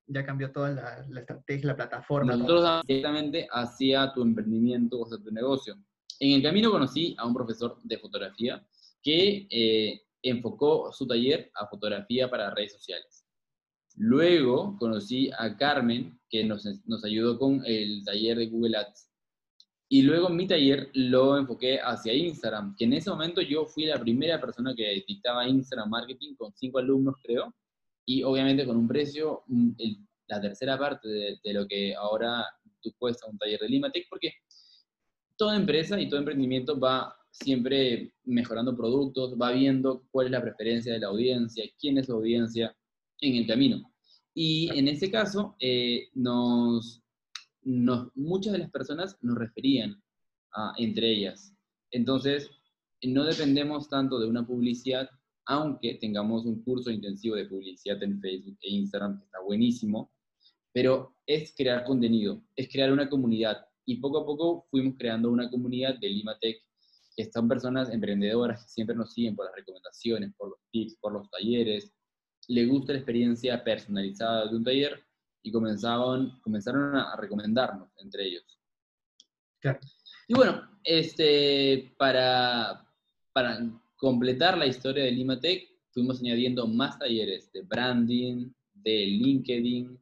ya 0.07 0.25
cambió 0.25 0.51
toda 0.51 0.71
la, 0.71 1.05
la 1.09 1.21
estrategia, 1.21 1.67
la 1.67 1.75
plataforma. 1.75 2.33
Nosotros 2.33 2.63
vamos 2.63 2.85
directamente 2.85 3.47
hacia 3.49 4.11
tu 4.13 4.21
emprendimiento 4.23 4.99
o 4.99 5.05
hacia 5.05 5.23
tu 5.23 5.31
negocio. 5.31 5.75
En 6.19 6.33
el 6.33 6.43
camino 6.43 6.69
conocí 6.69 7.15
a 7.17 7.25
un 7.25 7.33
profesor 7.33 7.77
de 7.83 7.97
fotografía 7.97 8.63
que 9.01 9.47
eh, 9.49 10.01
enfocó 10.23 10.91
su 10.91 11.07
taller 11.07 11.51
a 11.55 11.67
fotografía 11.67 12.29
para 12.29 12.53
redes 12.53 12.73
sociales. 12.73 13.25
Luego 13.95 14.77
conocí 14.77 15.29
a 15.37 15.55
Carmen, 15.57 16.19
que 16.29 16.43
nos, 16.43 16.65
nos 16.85 17.03
ayudó 17.03 17.37
con 17.37 17.61
el 17.65 18.03
taller 18.05 18.37
de 18.37 18.47
Google 18.47 18.77
Ads. 18.77 19.09
Y 19.89 20.03
luego 20.03 20.29
mi 20.29 20.47
taller 20.47 20.89
lo 20.93 21.37
enfoqué 21.37 21.79
hacia 21.81 22.13
Instagram, 22.13 22.75
que 22.77 22.85
en 22.85 22.93
ese 22.93 23.09
momento 23.09 23.41
yo 23.41 23.65
fui 23.65 23.85
la 23.85 23.99
primera 23.99 24.39
persona 24.39 24.73
que 24.73 25.03
dictaba 25.05 25.47
Instagram 25.47 25.89
Marketing 25.89 26.35
con 26.35 26.53
cinco 26.55 26.79
alumnos, 26.79 27.15
creo, 27.21 27.53
y 28.05 28.23
obviamente 28.23 28.65
con 28.65 28.77
un 28.77 28.87
precio, 28.87 29.43
la 30.27 30.39
tercera 30.39 30.77
parte 30.79 31.09
de, 31.09 31.39
de, 31.43 31.53
lo 31.53 31.67
que 31.67 31.93
ahora 31.93 32.45
tú 32.81 32.93
cuesta 32.97 33.27
un 33.27 33.37
taller 33.37 33.59
de 33.59 33.67
Limatech, 33.67 34.07
porque 34.09 34.33
toda 35.35 35.57
empresa 35.57 35.99
y 35.99 36.07
todo 36.07 36.19
emprendimiento 36.19 36.79
va 36.79 37.13
siempre 37.31 38.13
mejorando 38.25 38.75
productos, 38.75 39.35
va 39.41 39.51
viendo 39.51 40.03
cuál 40.11 40.27
es 40.27 40.31
la 40.31 40.41
preferencia 40.41 40.93
de 40.93 40.99
la 40.99 41.07
audiencia, 41.07 41.63
quién 41.79 41.97
es 41.97 42.07
la 42.07 42.15
audiencia 42.15 42.75
en 43.21 43.35
el 43.35 43.47
camino. 43.47 43.91
Y 44.33 44.69
en 44.77 44.87
ese 44.87 45.09
caso, 45.09 45.55
eh, 45.59 46.09
nos, 46.13 47.01
muchas 47.63 48.53
de 48.53 48.59
las 48.59 48.71
personas 48.71 49.17
nos 49.21 49.37
referían 49.37 50.01
entre 50.77 51.11
ellas. 51.11 51.53
Entonces, 51.91 52.49
no 53.03 53.23
dependemos 53.23 53.89
tanto 53.89 54.19
de 54.19 54.27
una 54.27 54.45
publicidad, 54.45 55.09
aunque 55.45 55.95
tengamos 55.95 56.45
un 56.45 56.61
curso 56.63 56.91
intensivo 56.91 57.35
de 57.35 57.45
publicidad 57.45 58.01
en 58.03 58.19
Facebook 58.19 58.57
e 58.61 58.71
Instagram, 58.71 59.17
que 59.17 59.25
está 59.25 59.39
buenísimo, 59.41 60.11
pero 60.73 61.15
es 61.25 61.53
crear 61.55 61.83
contenido, 61.83 62.41
es 62.55 62.69
crear 62.69 62.91
una 62.91 63.09
comunidad. 63.09 63.65
Y 63.85 63.97
poco 63.97 64.19
a 64.19 64.25
poco 64.25 64.67
fuimos 64.69 64.95
creando 64.97 65.31
una 65.31 65.49
comunidad 65.49 65.97
de 65.99 66.09
Limatech 66.09 66.57
que 66.57 66.70
son 67.33 67.47
personas 67.47 67.89
emprendedoras 67.89 68.63
que 68.63 68.69
siempre 68.69 68.95
nos 68.95 69.13
siguen 69.13 69.35
por 69.35 69.45
las 69.45 69.55
recomendaciones, 69.55 70.33
por 70.35 70.49
los 70.49 70.59
tips, 70.71 70.95
por 70.99 71.13
los 71.13 71.29
talleres, 71.29 71.93
le 72.47 72.65
gusta 72.65 72.93
la 72.93 72.99
experiencia 72.99 73.63
personalizada 73.63 74.47
de 74.47 74.55
un 74.55 74.63
taller 74.63 75.03
y 75.43 75.51
comenzaron, 75.51 76.39
comenzaron 76.41 76.95
a 76.95 77.15
recomendarnos 77.15 77.89
entre 77.97 78.25
ellos. 78.25 78.43
Y 80.27 80.33
bueno, 80.33 80.69
este, 80.83 81.93
para, 81.97 82.87
para 83.33 83.59
completar 83.95 84.57
la 84.57 84.67
historia 84.67 85.03
de 85.03 85.11
Limatech, 85.11 85.69
fuimos 85.91 86.19
añadiendo 86.21 86.67
más 86.67 86.97
talleres 86.97 87.51
de 87.51 87.61
branding, 87.61 88.51
de 88.73 89.05
LinkedIn, 89.05 89.99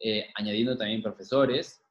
eh, 0.00 0.28
añadiendo 0.34 0.76
también 0.76 1.02
profesores. 1.02 1.82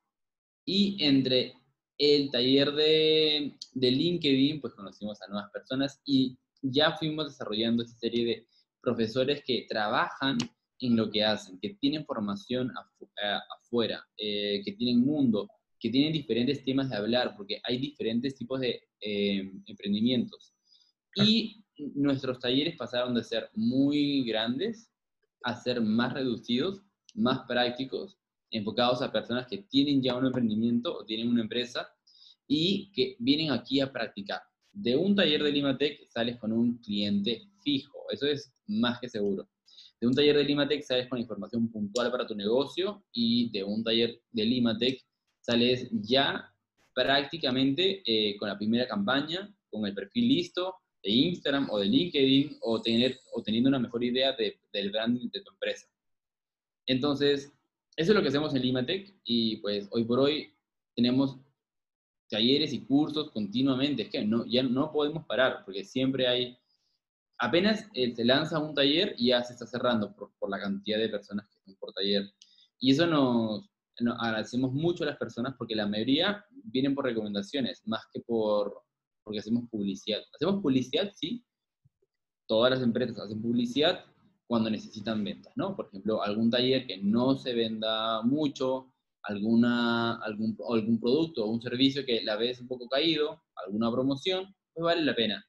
Y 0.65 1.03
entre 1.03 1.59
el 2.00 2.32
taller 2.32 2.72
de, 2.72 3.58
de, 3.74 3.91
LinkedIn, 3.91 4.62
pues 4.62 4.74
conocimos 4.74 5.22
a 5.22 5.27
nuevas 5.27 5.51
personas 5.51 6.01
y 6.06 6.38
ya 6.62 6.96
fuimos 6.98 7.27
desarrollando 7.27 7.84
esta 7.84 8.00
serie 8.00 8.25
de 8.25 8.48
profesores 8.82 9.44
que 9.46 9.65
trabajan 9.70 10.38
en 10.79 10.96
lo 10.96 11.12
que 11.12 11.24
hacen, 11.24 11.60
que 11.60 11.75
tienen 11.75 12.06
formación 12.06 12.72
afuera, 13.60 14.08
eh, 14.18 14.62
que 14.63 14.72
tienen 14.72 15.01
mundo, 15.01 15.50
que 15.77 15.89
tienen 15.89 16.13
diferentes 16.13 16.63
temas 16.63 16.89
de 16.89 16.96
hablar, 16.96 17.36
porque 17.36 17.60
hay 17.63 17.77
diferentes 17.77 18.36
tipos 18.36 18.62
de 18.62 18.82
eh, 19.01 19.51
emprendimientos. 19.65 20.53
Y 21.15 21.65
nuestros 21.96 22.39
talleres 22.39 22.77
pasaron 22.77 23.13
de 23.13 23.24
ser 23.25 23.50
muy 23.56 24.24
grandes 24.24 24.89
a 25.44 25.56
ser 25.56 25.82
más 25.82 26.13
reducidos, 26.13 26.82
más 27.13 27.46
prácticos 27.46 28.18
enfocados 28.51 29.01
a 29.01 29.12
personas 29.12 29.48
que 29.48 29.60
tienen 29.60 30.01
ya 30.01 30.15
un 30.15 30.25
emprendimiento 30.25 30.98
o 30.98 31.06
tienen 31.06 31.29
una 31.29 31.41
empresa 31.41 31.88
y 32.48 32.91
que 32.91 33.15
vienen 33.20 33.51
aquí 33.51 33.79
a 33.79 33.91
practicar. 33.91 34.41
De 34.72 34.96
un 34.96 35.15
taller 35.15 35.44
de 35.44 35.51
Limatech 35.51 36.10
sales 36.10 36.38
con 36.38 36.51
un 36.51 36.77
cliente 36.77 37.48
fijo, 37.63 38.06
eso 38.12 38.27
es 38.27 38.51
más 38.68 39.00
que 39.00 39.10
seguro. 39.10 39.48
De 40.00 40.08
un 40.08 40.13
taller 40.13 40.38
de 40.38 40.44
Limatech 40.44 40.84
sales 40.84 41.08
con 41.08 41.20
información 41.20 41.70
puntual 41.70 42.12
para 42.12 42.25
tu 42.25 42.36
negocio 42.36 43.03
y 43.12 43.51
de 43.51 43.63
un 43.63 43.84
taller 43.84 44.22
de 44.32 44.46
Limatech 44.46 45.03
sales 45.41 45.89
ya 45.91 46.53
prácticamente 46.94 48.01
eh, 48.06 48.38
con 48.38 48.50
la 48.50 48.58
primera 48.58 48.88
campaña, 48.88 49.53
con 49.70 49.86
el 49.86 49.94
perfil 49.94 50.27
listo 50.27 50.75
de 51.03 51.12
Instagram 51.12 51.70
o 51.70 51.79
de 51.79 51.86
LinkedIn 51.86 52.58
o, 52.62 52.82
tener, 52.82 53.20
o 53.34 53.41
teniendo 53.41 53.70
una 53.70 53.79
mejor 53.79 54.03
idea 54.03 54.36
del 54.36 54.91
branding 54.91 55.29
de 55.29 55.41
tu 55.41 55.51
empresa. 55.51 55.88
Entonces, 56.86 57.53
eso 58.00 58.13
es 58.13 58.15
lo 58.15 58.22
que 58.22 58.29
hacemos 58.29 58.56
en 58.56 58.62
Limatech 58.62 59.13
y 59.25 59.58
pues 59.58 59.89
hoy 59.91 60.06
por 60.06 60.20
hoy 60.20 60.56
tenemos 60.96 61.38
talleres 62.29 62.72
y 62.72 62.86
cursos 62.86 63.29
continuamente. 63.32 64.03
Es 64.03 64.10
que 64.10 64.24
no, 64.24 64.46
ya 64.46 64.63
no 64.63 64.89
podemos 64.94 65.25
parar 65.25 65.65
porque 65.65 65.84
siempre 65.84 66.25
hay 66.25 66.58
apenas 67.39 67.89
eh, 67.94 68.15
se 68.15 68.24
lanza 68.24 68.58
un 68.58 68.74
taller 68.74 69.15
y 69.18 69.27
ya 69.27 69.44
se 69.44 69.51
está 69.51 69.68
cerrando 69.68 70.15
por, 70.15 70.32
por, 70.39 70.50
la 70.50 70.62
cantidad 70.62 70.98
de 70.98 71.10
personas 71.10 71.46
que 71.50 71.58
están 71.58 71.75
por 71.75 71.91
taller. 71.91 72.32
Y 72.79 72.91
eso 72.91 73.06
nos, 73.06 73.70
agradecemos 74.18 74.72
mucho 74.72 75.03
a 75.03 75.08
las 75.08 75.18
personas 75.18 75.56
porque 75.58 75.75
la 75.75 75.86
mayoría 75.86 76.46
vienen 76.51 76.96
por 76.96 77.03
recomendaciones, 77.03 77.86
más 77.86 78.06
que 78.13 78.22
por 78.22 78.82
porque 79.25 79.39
hacemos 79.39 79.70
publicidad. 79.70 80.22
Hacemos 80.34 80.62
publicidad, 80.62 81.12
sí. 81.15 81.44
Todas 82.48 82.72
las 82.72 82.82
empresas 82.82 83.20
hacen 83.20 83.41
publicidad 83.41 84.06
cuando 84.50 84.72
necesitan 84.72 85.24
ventas, 85.24 85.53
¿no? 85.56 85.75
Por 85.75 85.89
ejemplo, 85.89 86.24
algún 86.24 86.50
taller 86.50 86.88
que 86.88 86.98
no 86.98 87.36
se 87.36 87.53
venda 87.53 88.24
mucho, 88.24 88.91
alguna, 89.22 90.15
algún, 90.24 90.58
algún 90.68 91.00
producto 91.00 91.46
o 91.46 91.51
un 91.51 91.62
servicio 91.62 92.03
que 92.03 92.24
la 92.24 92.36
vez 92.36 92.60
un 92.60 92.68
poco 92.68 92.89
caído, 92.89 93.44
alguna 93.63 93.91
promoción, 93.91 94.56
pues 94.74 94.84
vale 94.84 95.03
la 95.03 95.13
pena. 95.15 95.46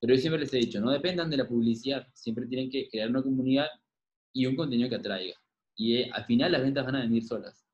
Pero 0.00 0.12
yo 0.14 0.20
siempre 0.20 0.40
les 0.40 0.52
he 0.54 0.56
dicho, 0.56 0.80
no 0.80 0.90
dependan 0.90 1.30
de 1.30 1.36
la 1.36 1.46
publicidad, 1.46 2.08
siempre 2.14 2.48
tienen 2.48 2.68
que 2.68 2.88
crear 2.88 3.08
una 3.08 3.22
comunidad 3.22 3.68
y 4.32 4.46
un 4.46 4.56
contenido 4.56 4.88
que 4.88 4.96
atraiga. 4.96 5.36
Y 5.76 5.98
eh, 5.98 6.10
al 6.12 6.24
final 6.24 6.50
las 6.50 6.62
ventas 6.62 6.84
van 6.84 6.96
a 6.96 7.02
venir 7.02 7.22
solas. 7.22 7.64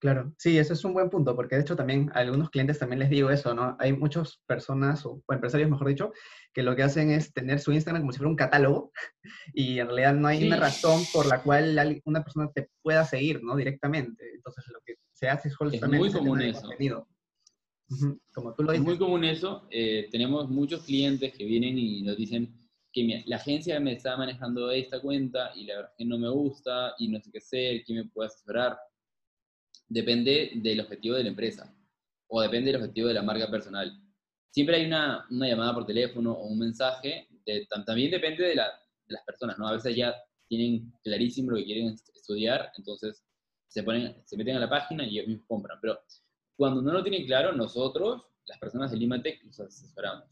Claro, 0.00 0.32
sí, 0.38 0.56
ese 0.58 0.74
es 0.74 0.84
un 0.84 0.94
buen 0.94 1.10
punto, 1.10 1.34
porque 1.34 1.56
de 1.56 1.62
hecho 1.62 1.74
también 1.74 2.08
a 2.14 2.20
algunos 2.20 2.50
clientes 2.50 2.78
también 2.78 3.00
les 3.00 3.10
digo 3.10 3.30
eso, 3.30 3.52
¿no? 3.52 3.76
Hay 3.80 3.92
muchas 3.92 4.40
personas, 4.46 5.04
o, 5.04 5.22
empresarios 5.28 5.68
mejor 5.68 5.88
dicho, 5.88 6.12
que 6.54 6.62
lo 6.62 6.76
que 6.76 6.84
hacen 6.84 7.10
es 7.10 7.32
tener 7.32 7.58
su 7.58 7.72
Instagram 7.72 8.02
como 8.02 8.12
si 8.12 8.18
fuera 8.18 8.30
un 8.30 8.36
catálogo 8.36 8.92
y 9.54 9.80
en 9.80 9.86
realidad 9.86 10.14
no 10.14 10.28
hay 10.28 10.46
una 10.46 10.56
razón 10.56 11.02
por 11.12 11.26
la 11.26 11.42
cual 11.42 12.00
una 12.04 12.22
persona 12.22 12.48
te 12.54 12.70
pueda 12.80 13.04
seguir, 13.04 13.42
¿no? 13.42 13.56
Directamente. 13.56 14.24
Entonces 14.34 14.64
lo 14.68 14.78
que 14.84 14.94
se 15.12 15.28
hace 15.28 15.48
es 15.48 15.56
justamente... 15.56 15.96
Es 15.96 16.00
muy 16.00 16.12
común 16.12 16.42
eso. 16.42 16.60
Contenido. 16.60 17.08
Como 18.32 18.54
tú 18.54 18.62
lo 18.62 18.72
dices. 18.72 18.82
Es 18.82 18.88
muy 18.88 18.98
común 18.98 19.24
eso. 19.24 19.66
Eh, 19.70 20.08
tenemos 20.12 20.48
muchos 20.48 20.84
clientes 20.84 21.32
que 21.36 21.44
vienen 21.44 21.76
y 21.76 22.02
nos 22.02 22.16
dicen 22.16 22.54
que 22.92 23.24
la 23.26 23.36
agencia 23.36 23.80
me 23.80 23.92
está 23.94 24.16
manejando 24.16 24.70
esta 24.70 25.00
cuenta 25.00 25.50
y 25.56 25.64
la 25.64 25.74
verdad 25.74 25.90
es 25.90 25.96
que 25.98 26.04
no 26.04 26.18
me 26.18 26.28
gusta 26.28 26.94
y 26.98 27.08
no 27.08 27.20
sé 27.20 27.30
qué 27.32 27.38
hacer, 27.38 27.84
quién 27.84 27.98
me 27.98 28.04
puede 28.10 28.28
asesorar. 28.28 28.78
Depende 29.88 30.52
del 30.56 30.80
objetivo 30.80 31.16
de 31.16 31.24
la 31.24 31.30
empresa 31.30 31.74
o 32.28 32.42
depende 32.42 32.72
del 32.72 32.80
objetivo 32.80 33.08
de 33.08 33.14
la 33.14 33.22
marca 33.22 33.50
personal. 33.50 33.90
Siempre 34.50 34.76
hay 34.76 34.86
una, 34.86 35.26
una 35.30 35.48
llamada 35.48 35.74
por 35.74 35.86
teléfono 35.86 36.32
o 36.32 36.46
un 36.46 36.58
mensaje, 36.58 37.28
también 37.86 38.10
depende 38.10 38.44
de, 38.44 38.54
la, 38.54 38.64
de, 38.64 39.14
las 39.14 39.24
personas, 39.24 39.58
¿no? 39.58 39.68
A 39.68 39.72
veces 39.72 39.96
ya 39.96 40.14
tienen 40.46 40.92
clarísimo 41.02 41.50
lo 41.50 41.56
que 41.56 41.64
quieren 41.64 41.96
estudiar, 42.14 42.72
entonces 42.76 43.24
se, 43.68 43.82
ponen, 43.82 44.16
se 44.24 44.36
meten 44.36 44.56
a 44.56 44.60
la 44.60 44.68
página 44.68 45.04
y 45.04 45.18
ellos 45.18 45.28
mismos 45.28 45.46
compran. 45.46 45.78
Pero 45.80 46.00
cuando 46.56 46.82
no 46.82 46.92
lo 46.92 47.02
tienen 47.02 47.26
claro, 47.26 47.52
nosotros, 47.52 48.22
las 48.46 48.58
personas 48.58 48.90
de 48.90 48.96
Limatech, 48.96 49.42
los 49.44 49.60
asesoramos. 49.60 50.24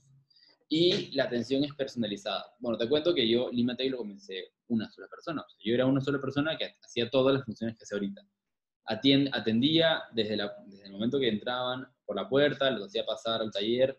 Y 0.68 1.14
la 1.14 1.24
atención 1.24 1.62
es 1.62 1.72
personalizada. 1.74 2.44
Bueno, 2.58 2.76
te 2.76 2.88
cuento 2.88 3.14
que 3.14 3.28
yo 3.28 3.50
Limatech 3.52 3.90
lo 3.90 3.98
comencé 3.98 4.52
una 4.68 4.90
sola 4.90 5.06
persona. 5.08 5.44
yo 5.64 5.74
era 5.74 5.86
una 5.86 6.00
sola 6.00 6.20
persona 6.20 6.56
que 6.58 6.74
hacía 6.82 7.08
todas 7.08 7.36
las 7.36 7.44
funciones 7.44 7.76
que 7.76 7.84
hace 7.84 7.94
ahorita. 7.94 8.20
Atendía 8.86 10.02
desde, 10.12 10.36
la, 10.36 10.54
desde 10.66 10.86
el 10.86 10.92
momento 10.92 11.18
que 11.18 11.28
entraban 11.28 11.86
por 12.04 12.16
la 12.16 12.28
puerta, 12.28 12.70
los 12.70 12.86
hacía 12.86 13.04
pasar 13.04 13.40
al 13.40 13.50
taller, 13.50 13.98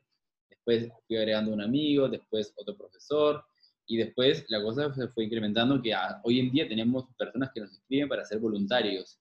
después 0.50 0.90
fui 1.08 1.18
agregando 1.18 1.52
un 1.52 1.62
amigo, 1.62 2.08
después 2.08 2.54
otro 2.56 2.76
profesor, 2.78 3.44
y 3.88 3.98
después 3.98 4.46
la 4.50 4.62
cosa 4.62 4.94
se 4.94 5.08
fue 5.08 5.24
incrementando 5.24 5.82
que 5.82 5.94
hoy 6.24 6.40
en 6.40 6.52
día 6.52 6.68
tenemos 6.68 7.06
personas 7.18 7.52
que 7.54 7.62
nos 7.62 7.72
escriben 7.72 8.10
para 8.10 8.26
ser 8.26 8.40
voluntarios. 8.40 9.18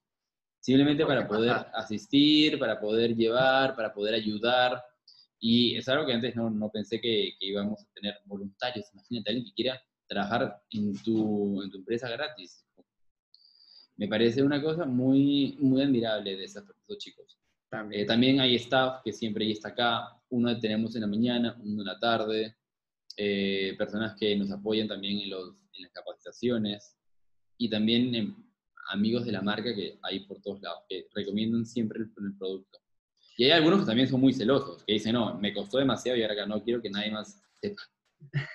Simplemente 0.61 1.06
para 1.06 1.28
poder 1.28 1.52
asistir, 1.75 2.58
para 2.58 2.80
poder 2.80 3.14
llevar, 3.14 3.76
para 3.76 3.94
poder 3.94 4.14
ayudar. 4.14 4.82
Y 5.38 5.76
es 5.76 5.88
algo 5.88 6.04
que 6.04 6.12
antes 6.12 6.35
no, 6.35 6.50
no 6.50 6.68
pensé 6.70 7.00
que, 7.00 7.35
que, 7.38 7.46
íbamos 7.46 7.80
a 7.80 7.92
tener 7.94 8.16
voluntarios. 8.25 8.88
Imagínate, 8.92 9.30
alguien 9.30 9.46
que 9.46 9.54
quiera 9.54 9.80
trabajar 10.08 10.61
en 10.70 11.00
tu, 11.04 11.62
en 11.62 11.70
tu 11.70 11.78
empresa 11.78 12.08
gratis. 12.08 12.65
Me 13.97 14.09
parece 14.09 14.43
una 14.43 14.62
cosa 14.62 14.85
muy, 14.85 15.57
muy 15.61 15.83
admirable 15.83 16.37
de 16.37 16.45
esos, 16.45 16.65
chicos. 16.99 17.38
También. 17.69 18.03
Eh, 18.03 18.05
también 18.07 18.41
hay 18.41 18.57
staff 18.57 19.03
que 19.05 19.12
siempre 19.12 19.50
está 19.50 19.69
acá. 19.69 20.21
Uno 20.29 20.59
tenemos 20.61 20.95
en 20.95 21.03
la 21.03 21.07
mañana, 21.07 21.57
uno 21.62 21.83
en 21.83 21.87
la 21.87 21.99
tarde. 21.99 22.57
Eh, 23.17 23.75
personas 23.79 24.15
que 24.19 24.37
nos 24.37 24.50
apoyan 24.50 24.87
también 24.87 25.21
en, 25.21 25.31
los, 25.31 25.55
en 25.73 25.83
las 25.83 25.93
capacitaciones. 25.93 26.97
Y 27.59 27.71
también 27.71 28.15
en, 28.15 28.47
amigos 28.88 29.25
de 29.25 29.33
la 29.33 29.43
marca 29.43 29.75
que 29.75 29.99
hay 30.03 30.21
por 30.21 30.41
todos 30.41 30.61
lados, 30.61 30.81
que 30.88 31.07
recomiendan 31.15 31.67
siempre 31.67 32.00
el, 32.00 32.11
producto. 32.38 32.79
Y 33.37 33.45
hay 33.45 33.50
algunos 33.53 33.81
que 33.81 33.87
también 33.87 34.09
son 34.09 34.21
muy 34.21 34.33
celosos, 34.33 34.83
que 34.85 34.95
dicen, 34.95 35.12
no, 35.12 35.38
me 35.38 35.53
costó 35.53 35.79
demasiado 35.79 36.17
y 36.17 36.23
ahora 36.23 36.35
acá 36.35 36.47
no 36.47 36.62
quiero 36.62 36.81
que 36.81 36.91
nadie 36.91 37.11
más 37.11 37.43
sepa. 37.61 37.83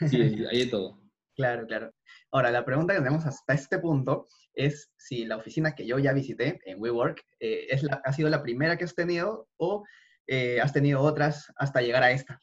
Sí, 0.10 0.18
hay 0.18 0.60
de 0.60 0.68
todo. 0.68 1.00
Claro, 1.34 1.66
claro. 1.66 1.92
Ahora, 2.32 2.52
la 2.52 2.66
pregunta 2.66 2.94
que 2.94 3.00
tenemos 3.00 3.26
hasta 3.26 3.54
este 3.54 3.80
punto 3.80 4.28
es 4.54 4.92
si 4.98 5.26
la 5.26 5.38
oficina 5.38 5.76
que 5.76 5.86
yo 5.86 6.00
ya 6.00 6.14
visité 6.14 6.60
en 6.66 6.82
WeWork 6.82 7.22
eh, 7.40 7.68
es 7.70 7.84
la, 7.84 8.02
ha 8.04 8.14
sido 8.14 8.30
la 8.30 8.42
primera 8.42 8.78
que 8.78 8.86
has 8.86 8.96
tenido 8.96 9.50
o 9.58 9.84
eh, 10.28 10.60
has 10.62 10.74
tenido 10.74 11.02
otras 11.02 11.52
hasta 11.58 11.82
llegar 11.82 12.04
a 12.04 12.12
esta. 12.12 12.40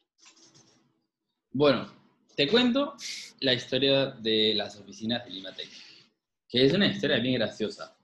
Bueno, 1.50 1.90
te 2.36 2.48
cuento 2.48 2.94
la 3.40 3.54
historia 3.54 4.06
de 4.06 4.54
las 4.54 4.76
oficinas 4.76 5.24
de 5.24 5.30
Limatech 5.30 5.88
que 6.48 6.64
es 6.64 6.72
una 6.72 6.86
historia 6.86 7.18
bien 7.18 7.34
graciosa. 7.34 7.96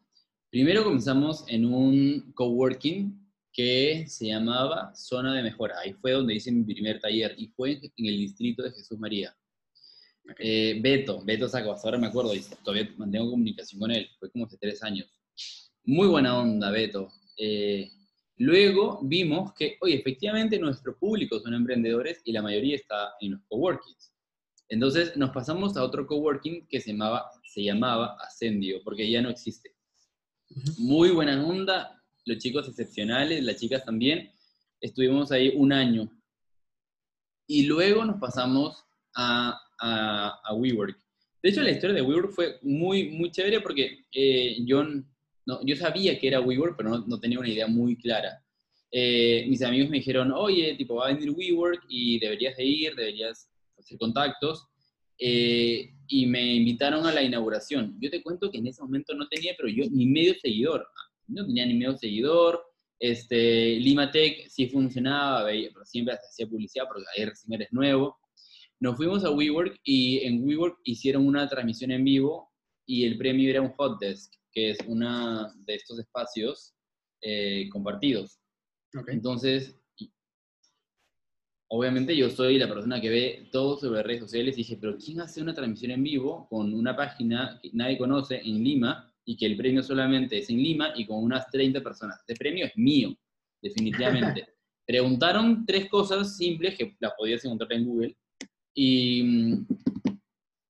Primero 0.51 0.85
comenzamos 0.85 1.45
en 1.49 1.65
un 1.65 2.33
coworking 2.35 3.19
que 3.53 4.05
se 4.07 4.27
llamaba 4.27 4.95
Zona 4.95 5.35
de 5.35 5.43
Mejora. 5.43 5.79
Ahí 5.81 5.95
fue 5.95 6.13
donde 6.13 6.35
hice 6.35 6.53
mi 6.53 6.63
primer 6.63 7.01
taller 7.01 7.35
y 7.39 7.49
fue 7.49 7.73
en 7.73 8.07
el 8.07 8.19
distrito 8.19 8.63
de 8.63 8.73
Jesús 8.73 8.99
María. 8.99 9.35
Eh, 10.39 10.79
Beto, 10.81 11.23
Beto 11.25 11.49
Saco, 11.49 11.73
hasta 11.73 11.89
ahora 11.89 11.99
me 11.99 12.07
acuerdo 12.07 12.35
y 12.35 12.43
todavía 12.65 12.93
mantengo 12.97 13.31
comunicación 13.31 13.81
con 13.81 13.91
él, 13.91 14.09
fue 14.19 14.31
como 14.31 14.47
hace 14.47 14.57
tres 14.59 14.83
años. 14.83 15.07
Muy 15.85 16.09
buena 16.09 16.39
onda, 16.39 16.71
Beto. 16.71 17.13
Eh, 17.37 17.91
luego 18.39 19.01
vimos 19.03 19.53
que, 19.53 19.77
oye, 19.81 19.97
efectivamente 19.97 20.59
nuestro 20.59 20.97
público 20.99 21.39
son 21.41 21.55
emprendedores 21.55 22.23
y 22.25 22.33
la 22.33 22.43
mayoría 22.43 22.77
está 22.77 23.15
en 23.21 23.33
los 23.33 23.41
coworkings. 23.49 24.13
Entonces 24.69 25.17
nos 25.17 25.31
pasamos 25.31 25.77
a 25.77 25.85
otro 25.85 26.07
coworking 26.07 26.67
que 26.69 26.81
se 26.81 26.93
llamaba, 26.93 27.31
se 27.45 27.63
llamaba 27.63 28.17
Ascendio, 28.21 28.83
porque 28.83 29.11
ya 29.11 29.21
no 29.21 29.29
existe. 29.29 29.75
Muy 30.79 31.11
buena 31.11 31.45
onda, 31.45 32.03
los 32.25 32.39
chicos 32.39 32.69
excepcionales, 32.69 33.45
las 33.45 33.57
chicas 33.57 33.85
también. 33.85 34.33
Estuvimos 34.81 35.33
ahí 35.33 35.53
un 35.55 35.73
año. 35.73 36.11
Y 37.47 37.67
luego 37.67 38.05
nos 38.05 38.19
pasamos 38.19 38.85
a, 39.15 39.61
a, 39.81 40.55
WeWork. 40.55 40.99
De 41.43 41.51
hecho, 41.51 41.63
la 41.63 41.71
historia 41.71 41.95
de 41.95 42.03
WeWork 42.03 42.33
fue 42.33 42.59
muy, 42.63 43.11
muy 43.11 43.31
chévere 43.31 43.61
porque 43.61 44.07
eh, 44.13 44.57
yo, 44.65 44.85
no, 45.47 45.65
yo 45.65 45.77
sabía 45.77 46.19
que 46.19 46.29
era 46.29 46.41
WeWork, 46.41 46.77
pero 46.77 46.99
no, 46.99 47.21
tenía 47.21 47.39
una 47.39 47.49
idea 47.49 47.67
muy 47.67 47.97
clara. 47.97 48.43
Eh, 48.91 49.47
mis 49.49 49.63
amigos 49.63 49.91
me 49.91 49.99
dijeron, 49.99 50.33
oye, 50.33 50.75
tipo, 50.77 50.97
va 50.97 51.09
a 51.09 51.13
venir 51.13 51.31
WeWork 51.31 51.85
y 51.89 52.19
deberías 52.19 52.57
de 52.57 52.65
ir, 52.65 52.95
deberías 52.95 53.51
hacer 53.77 53.99
contactos, 53.99 54.69
eh, 55.19 55.91
y 56.07 56.27
me 56.27 56.55
invitaron 56.55 57.07
a 57.07 57.13
la 57.13 57.23
inauguración. 57.23 57.97
Yo 58.01 58.11
te 58.11 58.23
cuento 58.23 58.51
que 58.51 58.59
en 58.59 58.69
ese 58.69 58.83
momento 58.83 59.15
no 59.15 59.29
tenía, 59.29 59.55
pero 59.57 59.69
yo 59.69 59.85
ni 59.91 60.07
medio 60.07 60.35
seguidor, 60.41 60.87
no 61.27 61.47
tenía 61.47 61.67
ni 61.67 61.75
medio 61.75 61.97
seguidor, 61.97 62.63
este, 62.99 63.77
Limatech 63.81 64.49
sí 64.49 64.69
funcionaba, 64.69 65.45
pero 65.47 65.85
siempre 65.85 66.15
hacía 66.15 66.47
publicidad 66.47 66.85
porque 66.87 67.05
ahí 67.17 67.25
recién 67.25 67.53
eres 67.53 67.73
nuevo. 67.73 68.17
Nos 68.85 68.99
fuimos 68.99 69.25
a 69.25 69.31
WeWork 69.31 69.81
y 69.83 70.19
en 70.27 70.45
WeWork 70.45 70.81
hicieron 70.85 71.27
una 71.27 71.49
transmisión 71.49 71.91
en 71.91 72.05
vivo 72.05 72.53
y 72.85 73.07
el 73.07 73.17
premio 73.17 73.49
era 73.49 73.63
un 73.63 73.73
hot 73.73 73.99
desk, 73.99 74.35
que 74.53 74.73
es 74.73 74.79
uno 74.87 75.51
de 75.65 75.75
estos 75.75 75.99
espacios 75.99 76.75
eh, 77.23 77.67
compartidos. 77.71 78.39
Entonces, 79.07 79.75
obviamente 81.69 82.15
yo 82.15 82.29
soy 82.29 82.59
la 82.59 82.69
persona 82.69 83.01
que 83.01 83.09
ve 83.09 83.49
todo 83.51 83.79
sobre 83.79 84.03
redes 84.03 84.21
sociales 84.21 84.55
y 84.57 84.59
dije, 84.59 84.77
pero 84.79 84.99
¿quién 84.99 85.23
hace 85.23 85.41
una 85.41 85.55
transmisión 85.55 85.93
en 85.93 86.03
vivo 86.03 86.47
con 86.51 86.75
una 86.75 86.95
página 86.95 87.59
que 87.63 87.71
nadie 87.73 87.97
conoce 87.97 88.43
en 88.45 88.63
Lima 88.63 89.11
y 89.25 89.39
que 89.39 89.47
el 89.47 89.57
premio 89.57 89.83
solamente 89.83 90.37
es 90.37 90.51
en 90.51 90.59
Lima 90.59 90.93
y 90.95 91.07
con 91.07 91.25
unas 91.25 91.51
30 91.51 91.83
personas? 91.83 92.19
Este 92.21 92.35
premio 92.35 92.67
es 92.67 92.77
mío, 92.77 93.17
definitivamente. 93.63 94.47
Preguntaron 94.87 95.65
tres 95.65 95.89
cosas 95.89 96.37
simples 96.37 96.77
que 96.77 96.95
las 97.01 97.15
podías 97.17 97.43
encontrar 97.47 97.73
en 97.73 97.87
Google 97.87 98.17
y 98.75 99.65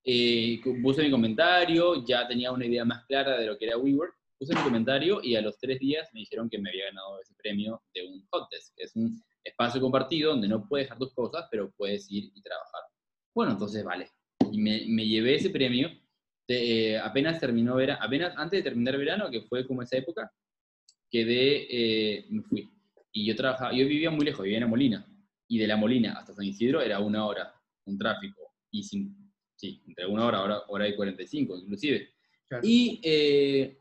eh, 0.05 0.61
puse 0.83 1.03
mi 1.03 1.11
comentario, 1.11 2.05
ya 2.05 2.29
tenía 2.29 2.53
una 2.53 2.67
idea 2.67 2.85
más 2.85 3.05
clara 3.07 3.39
de 3.39 3.47
lo 3.47 3.57
que 3.57 3.67
era 3.67 3.79
WeWork, 3.79 4.15
puse 4.39 4.55
mi 4.55 4.63
comentario 4.63 5.21
y 5.23 5.37
a 5.37 5.41
los 5.41 5.59
tres 5.59 5.79
días 5.79 6.09
me 6.13 6.21
dijeron 6.21 6.51
que 6.51 6.59
me 6.59 6.69
había 6.69 6.87
ganado 6.87 7.21
ese 7.21 7.35
premio 7.35 7.83
de 7.95 8.07
un 8.07 8.23
hot 8.31 8.49
desk, 8.51 8.75
que 8.77 8.85
es 8.85 8.95
un 8.97 9.23
espacio 9.43 9.81
compartido 9.81 10.33
donde 10.33 10.49
no 10.49 10.69
puedes 10.69 10.87
dejar 10.87 10.99
tus 10.99 11.15
cosas, 11.15 11.47
pero 11.51 11.73
puedes 11.77 12.11
ir 12.11 12.31
y 12.35 12.43
trabajar. 12.43 12.83
Bueno, 13.35 13.53
entonces 13.53 13.83
vale. 13.83 14.11
Y 14.53 14.61
me, 14.61 14.85
me 14.89 15.07
llevé 15.07 15.37
ese 15.37 15.51
premio. 15.51 15.91
Eh, 16.47 16.99
apenas 16.99 17.41
terminó 17.41 17.77
verano, 17.77 18.01
apenas 18.03 18.35
antes 18.37 18.59
de 18.59 18.63
terminar 18.63 18.99
verano, 18.99 19.31
que 19.31 19.43
fue 19.43 19.67
como 19.67 19.83
esa 19.83 19.97
época, 19.97 20.31
quedé, 21.11 21.67
eh, 21.71 22.27
me 22.29 22.43
fui. 22.43 22.71
Y 23.13 23.27
yo 23.27 23.37
trabajaba, 23.37 23.73
yo 23.73 23.87
vivía 23.87 24.11
muy 24.11 24.25
lejos, 24.25 24.43
vivía 24.43 24.59
en 24.59 24.65
la 24.65 24.69
Molina. 24.69 25.07
Y 25.49 25.59
de 25.59 25.67
la 25.67 25.77
Molina 25.77 26.13
hasta 26.19 26.35
San 26.35 26.45
Isidro 26.45 26.83
era 26.83 27.01
una 27.01 27.27
hora, 27.27 27.54
un 27.87 27.99
tráfico. 27.99 28.53
Y 28.71 28.83
sin, 28.83 29.33
sí, 29.57 29.83
entre 29.87 30.07
una 30.07 30.27
hora, 30.27 30.43
hora, 30.43 30.63
hora 30.69 30.89
y 30.89 30.97
45 30.97 31.59
inclusive. 31.59 32.09
Y 32.63 33.01
eh, 33.03 33.81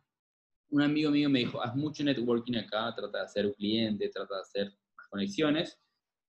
un 0.69 0.81
amigo 0.81 1.11
mío 1.11 1.29
me 1.29 1.39
dijo, 1.39 1.61
haz 1.61 1.75
mucho 1.75 2.03
networking 2.03 2.55
acá, 2.55 2.93
trata 2.95 3.19
de 3.19 3.23
hacer 3.25 3.45
un 3.45 3.53
cliente, 3.53 4.09
trata 4.09 4.35
de 4.35 4.41
hacer 4.41 4.73
conexiones. 5.09 5.79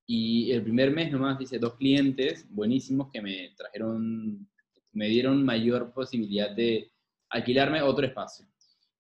Y 0.07 0.51
el 0.53 0.63
primer 0.63 0.91
mes 0.91 1.11
nomás 1.11 1.41
hice 1.41 1.59
dos 1.59 1.77
clientes 1.77 2.47
buenísimos 2.51 3.11
que 3.11 3.23
me 3.23 3.55
trajeron, 3.57 4.47
me 4.93 5.09
dieron 5.09 5.43
mayor 5.45 5.95
posibilidad 5.95 6.51
de 6.51 6.93
alquilarme 7.31 7.81
otro 7.81 8.05
espacio. 8.07 8.47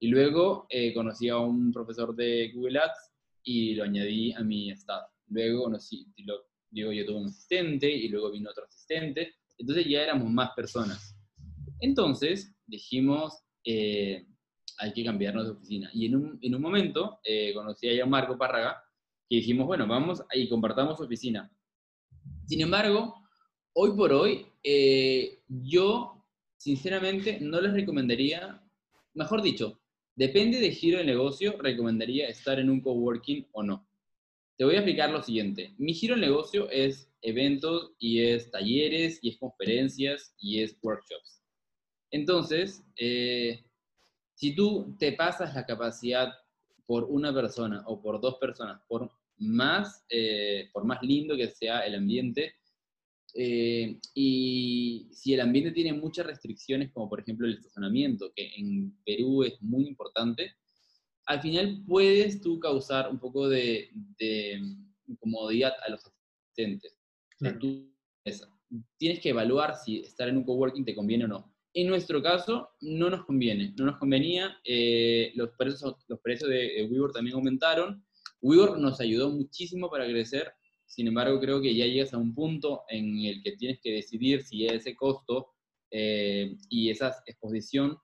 Y 0.00 0.09
luego 0.09 0.66
eh, 0.71 0.95
conocí 0.95 1.28
a 1.28 1.38
un 1.38 1.73
profesor 1.73 2.14
de 2.14 2.50
Google 2.54 2.78
Ads 2.78 3.12
y 3.43 3.75
lo 3.75 3.85
añadí 3.85 4.33
a 4.33 4.40
mi 4.40 4.71
staff. 4.71 5.11
Luego 5.28 5.64
conocí, 5.64 6.07
lo, 6.25 6.47
digo, 6.75 6.93
yo 6.93 7.07
tuve 7.07 7.21
un 7.21 7.26
asistente 7.26 7.90
y 7.90 8.09
luego 8.09 8.31
vino 8.31 8.50
otro 8.50 8.64
asistente. 8.64 9.35
Entonces 9.57 9.87
ya 9.87 10.02
éramos 10.02 10.31
más 10.31 10.50
personas. 10.54 11.16
Entonces 11.81 12.54
dijimos, 12.66 13.43
eh, 13.64 14.26
hay 14.78 14.93
que 14.93 15.04
cambiarnos 15.04 15.47
de 15.47 15.52
oficina. 15.52 15.90
Y 15.95 16.07
en 16.07 16.16
un, 16.16 16.38
en 16.43 16.54
un 16.54 16.61
momento 16.61 17.21
eh, 17.25 17.52
conocí 17.54 18.00
a 18.00 18.07
Marco 18.07 18.37
Párraga 18.37 18.83
y 19.28 19.37
dijimos, 19.37 19.66
bueno, 19.66 19.87
vamos 19.87 20.23
y 20.33 20.49
compartamos 20.49 21.00
oficina. 21.00 21.50
Sin 22.47 22.61
embargo, 22.61 23.14
hoy 23.75 23.97
por 23.97 24.12
hoy, 24.12 24.47
eh, 24.62 25.43
yo 25.49 26.25
sinceramente 26.57 27.38
no 27.40 27.61
les 27.61 27.73
recomendaría, 27.73 28.62
mejor 29.14 29.43
dicho, 29.43 29.81
depende 30.16 30.61
de 30.61 30.71
giro 30.71 30.99
de 30.99 31.04
negocio, 31.04 31.57
recomendaría 31.59 32.28
estar 32.28 32.59
en 32.59 32.71
un 32.71 32.81
coworking 32.81 33.47
o 33.52 33.62
no. 33.62 33.87
Te 34.56 34.64
voy 34.64 34.76
a 34.76 34.78
explicar 34.78 35.11
lo 35.11 35.20
siguiente. 35.20 35.75
Mi 35.78 35.94
giro 35.94 36.14
de 36.14 36.20
negocio 36.20 36.70
es 36.70 37.11
eventos 37.23 37.92
y 37.99 38.20
es 38.23 38.50
talleres 38.52 39.18
y 39.20 39.30
es 39.30 39.38
conferencias 39.38 40.32
y 40.38 40.62
es 40.62 40.78
workshops. 40.80 41.42
Entonces, 42.12 42.84
eh, 42.96 43.64
si 44.34 44.54
tú 44.54 44.94
te 44.96 45.12
pasas 45.12 45.54
la 45.54 45.66
capacidad 45.66 46.32
por 46.87 47.04
una 47.04 47.34
persona 47.34 47.82
o 47.87 48.00
por 48.00 48.20
dos 48.20 48.37
personas, 48.37 48.80
por 48.87 49.11
más, 49.38 50.04
eh, 50.08 50.68
por 50.73 50.84
más 50.84 51.02
lindo 51.02 51.37
que 51.37 51.49
sea 51.49 51.80
el 51.80 51.96
ambiente, 51.96 52.54
eh, 53.34 53.99
y 54.14 55.08
si 55.11 55.34
el 55.34 55.40
ambiente 55.40 55.73
tiene 55.73 55.92
muchas 55.94 56.26
restricciones, 56.26 56.92
como 56.92 57.08
por 57.08 57.18
ejemplo 57.18 57.49
el 57.49 57.54
estacionamiento, 57.54 58.32
que 58.32 58.54
en 58.56 58.96
Perú 59.04 59.42
es 59.42 59.61
muy 59.61 59.88
importante, 59.88 60.52
al 61.26 61.40
final 61.40 61.83
puedes 61.87 62.40
tú 62.40 62.59
causar 62.61 63.11
un 63.11 63.19
poco 63.19 63.49
de, 63.49 63.90
incomodidad 65.07 65.73
a 65.87 65.90
los 65.90 66.00
asistentes. 66.04 66.97
tienes 68.99 69.21
que 69.21 69.31
evaluar 69.31 69.76
si 69.76 70.00
estar 70.00 70.28
en 70.28 70.38
un 70.38 70.45
coworking 70.45 70.85
te 70.85 70.95
conviene 70.95 71.25
o 71.25 71.28
no. 71.28 71.54
En 71.75 71.88
nuestro 71.88 72.23
caso, 72.23 72.71
no 72.81 73.11
nos 73.11 73.25
conviene, 73.25 73.75
no 73.76 73.87
nos 73.87 73.99
convenía. 73.99 74.57
Eh, 74.64 75.33
los, 75.35 75.50
precios, 75.59 75.97
los 76.07 76.21
precios 76.21 76.49
de 76.49 76.87
WeWork 76.88 77.14
también 77.14 77.37
aumentaron. 77.37 78.04
WeWork 78.40 78.78
nos 78.78 79.00
ayudó 79.00 79.31
muchísimo 79.31 79.90
para 79.90 80.07
crecer. 80.07 80.52
Sin 80.87 81.09
embargo, 81.09 81.40
creo 81.40 81.61
que 81.61 81.75
ya 81.75 81.87
llegas 81.87 82.14
a 82.14 82.19
un 82.19 82.35
punto 82.35 82.85
en 82.88 83.19
el 83.19 83.43
que 83.43 83.52
tienes 83.52 83.81
que 83.81 83.90
decidir 83.90 84.43
si 84.43 84.66
ese 84.66 84.95
costo 84.95 85.54
eh, 85.90 86.57
y 86.69 86.90
esa 86.90 87.16
exposición 87.26 87.99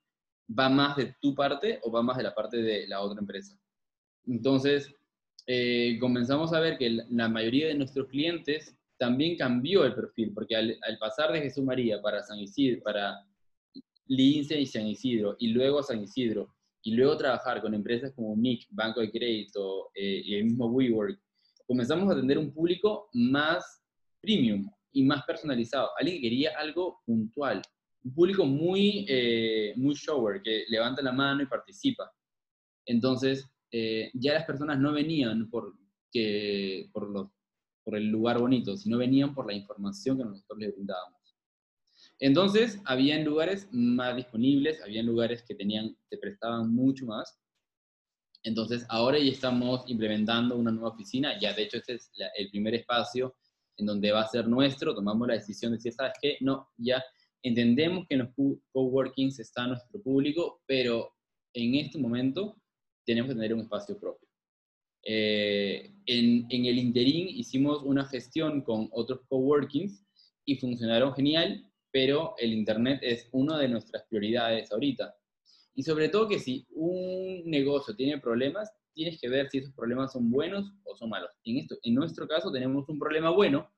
va 0.59 0.69
más 0.69 0.97
de 0.97 1.15
tu 1.21 1.35
parte 1.35 1.81
o 1.83 1.91
va 1.91 2.03
más 2.03 2.17
de 2.17 2.25
la 2.25 2.35
parte 2.35 2.59
de 2.59 2.87
la 2.87 3.01
otra 3.01 3.21
empresa. 3.21 3.59
Entonces, 4.27 4.93
eh, 5.47 5.99
comenzamos 6.01 6.53
a 6.53 6.61
ver 6.61 6.79
que 6.79 6.91
la 7.09 7.29
mayoría 7.29 7.69
de 7.69 7.75
nuestros 7.75 8.09
clientes 8.09 8.77
también 8.99 9.37
cambió 9.37 9.85
el 9.85 9.95
perfil, 9.95 10.33
porque 10.35 10.55
al, 10.55 10.79
pasar 10.99 11.33
de 11.33 11.41
Jesús 11.41 11.65
María 11.65 12.03
para 12.03 12.23
San 12.23 12.39
Isidro, 12.39 12.83
para 12.83 13.27
Lince 14.07 14.61
y 14.61 14.67
San 14.67 14.87
Isidro, 14.87 15.37
y 15.39 15.49
luego 15.49 15.83
San 15.83 16.03
Isidro, 16.03 16.55
y 16.83 16.93
luego 16.93 17.17
trabajar 17.17 17.63
con 17.63 17.75
empresas 17.75 18.13
como 18.13 18.37
NIC, 18.37 18.67
Banco 18.71 19.01
de 19.01 19.11
Crédito 19.11 19.91
eh, 19.95 20.23
y 20.25 20.35
el 20.35 20.45
mismo 20.45 20.67
WeWork, 20.67 21.19
comenzamos 21.67 22.09
a 22.09 22.13
atender 22.13 22.37
un 22.37 22.53
público 22.53 23.09
más 23.13 23.83
premium 24.21 24.71
y 24.93 25.05
más 25.05 25.25
personalizado. 25.25 25.91
Alguien 25.99 26.17
que 26.17 26.23
quería 26.23 26.59
algo 26.59 27.01
puntual. 27.07 27.63
Un 28.03 28.15
público 28.15 28.45
muy, 28.47 29.05
eh, 29.09 29.75
muy 29.77 29.95
shower, 29.95 30.43
que 30.43 30.65
levanta 30.69 31.03
la 31.03 31.13
mano 31.13 31.43
y 31.43 31.47
participa. 31.47 32.11
Entonces, 32.87 33.49
eh, 33.71 34.11
ya 34.15 34.35
las 34.35 34.45
personas 34.45 34.79
no 34.79 34.93
venían 34.93 35.49
por, 35.51 35.75
que, 36.11 36.89
por, 36.93 37.11
los, 37.11 37.29
por 37.85 37.97
el 37.97 38.07
lugar 38.09 38.39
bonito, 38.39 38.77
sino 38.77 38.99
venían 38.99 39.35
por 39.35 39.47
la 39.47 39.55
información 39.55 40.19
que 40.19 40.25
nosotros 40.25 40.59
les 40.59 40.75
brindábamos. 40.75 41.21
Entonces, 42.19 42.81
habían 42.85 43.25
lugares 43.25 43.69
más 43.73 44.17
disponibles, 44.17 44.83
habían 44.83 45.07
lugares 45.07 45.43
que 45.43 45.55
tenían, 45.55 45.97
se 46.09 46.19
prestaban 46.19 46.73
mucho 46.75 47.07
más. 47.07 47.39
Entonces, 48.43 48.85
ahora 48.89 49.19
ya 49.19 49.31
estamos 49.31 49.85
implementando 49.89 50.57
una 50.57 50.71
nueva 50.71 50.91
oficina, 50.91 51.39
ya 51.39 51.53
de 51.53 51.63
hecho 51.63 51.77
este 51.77 51.95
es 51.95 52.11
el 52.37 52.51
primer 52.51 52.75
espacio 52.75 53.37
en 53.77 53.87
donde 53.87 54.13
va 54.13 54.23
a 54.23 54.29
ser 54.29 54.47
nuestro, 54.47 54.95
tomamos 54.95 55.27
la 55.29 55.35
decisión 55.35 55.73
de 55.73 55.79
decir, 55.79 55.93
¿sabes 55.93 56.13
qué? 56.21 56.37
No, 56.41 56.69
ya 56.77 57.03
entendemos 57.43 58.07
que 58.07 58.15
en 58.15 58.21
los 58.21 58.59
coworkings 58.73 59.39
está 59.39 59.67
nuestro 59.67 60.01
público, 60.03 60.63
pero 60.67 61.15
en 61.55 61.75
este 61.75 61.99
momento 61.99 62.57
tenemos 63.05 63.29
que 63.29 63.35
tener 63.35 63.55
un 63.55 63.61
espacio 63.61 63.99
propio. 63.99 64.29
Eh, 65.03 65.95
en, 66.07 66.47
en, 66.51 66.67
el 66.67 66.79
interín 66.79 67.29
hicimos 67.29 67.83
una 67.83 68.05
gestión 68.05 68.61
con 68.61 68.89
otros 68.93 69.21
coworkings 69.29 70.05
y 70.45 70.57
funcionaron 70.57 71.15
genial, 71.15 71.71
pero 71.91 72.35
el 72.39 72.53
Internet 72.53 73.01
es 73.03 73.29
una 73.33 73.59
de 73.59 73.69
nuestras 73.69 74.05
prioridades 74.09 74.71
ahorita. 74.71 75.17
Y 75.75 75.83
sobre 75.83 76.09
todo 76.09 76.29
que 76.29 76.39
si 76.39 76.67
un 76.71 77.43
negocio 77.47 77.97
tiene 77.97 78.19
problemas, 78.19 78.71
tienes 78.93 79.21
que 79.21 79.29
ver 79.29 79.49
si 79.49 79.59
esos 79.59 79.73
problemas 79.75 80.13
son 80.13 80.31
buenos 80.31 80.73
o 80.85 80.97
son 80.97 81.09
malos. 81.09 81.31
En, 81.45 81.57
esto, 81.59 81.77
en 81.83 81.95
nuestro 81.95 82.29
caso 82.29 82.53
tenemos 82.53 82.89
un 82.89 82.99
problema 82.99 83.31
bueno 83.31 83.71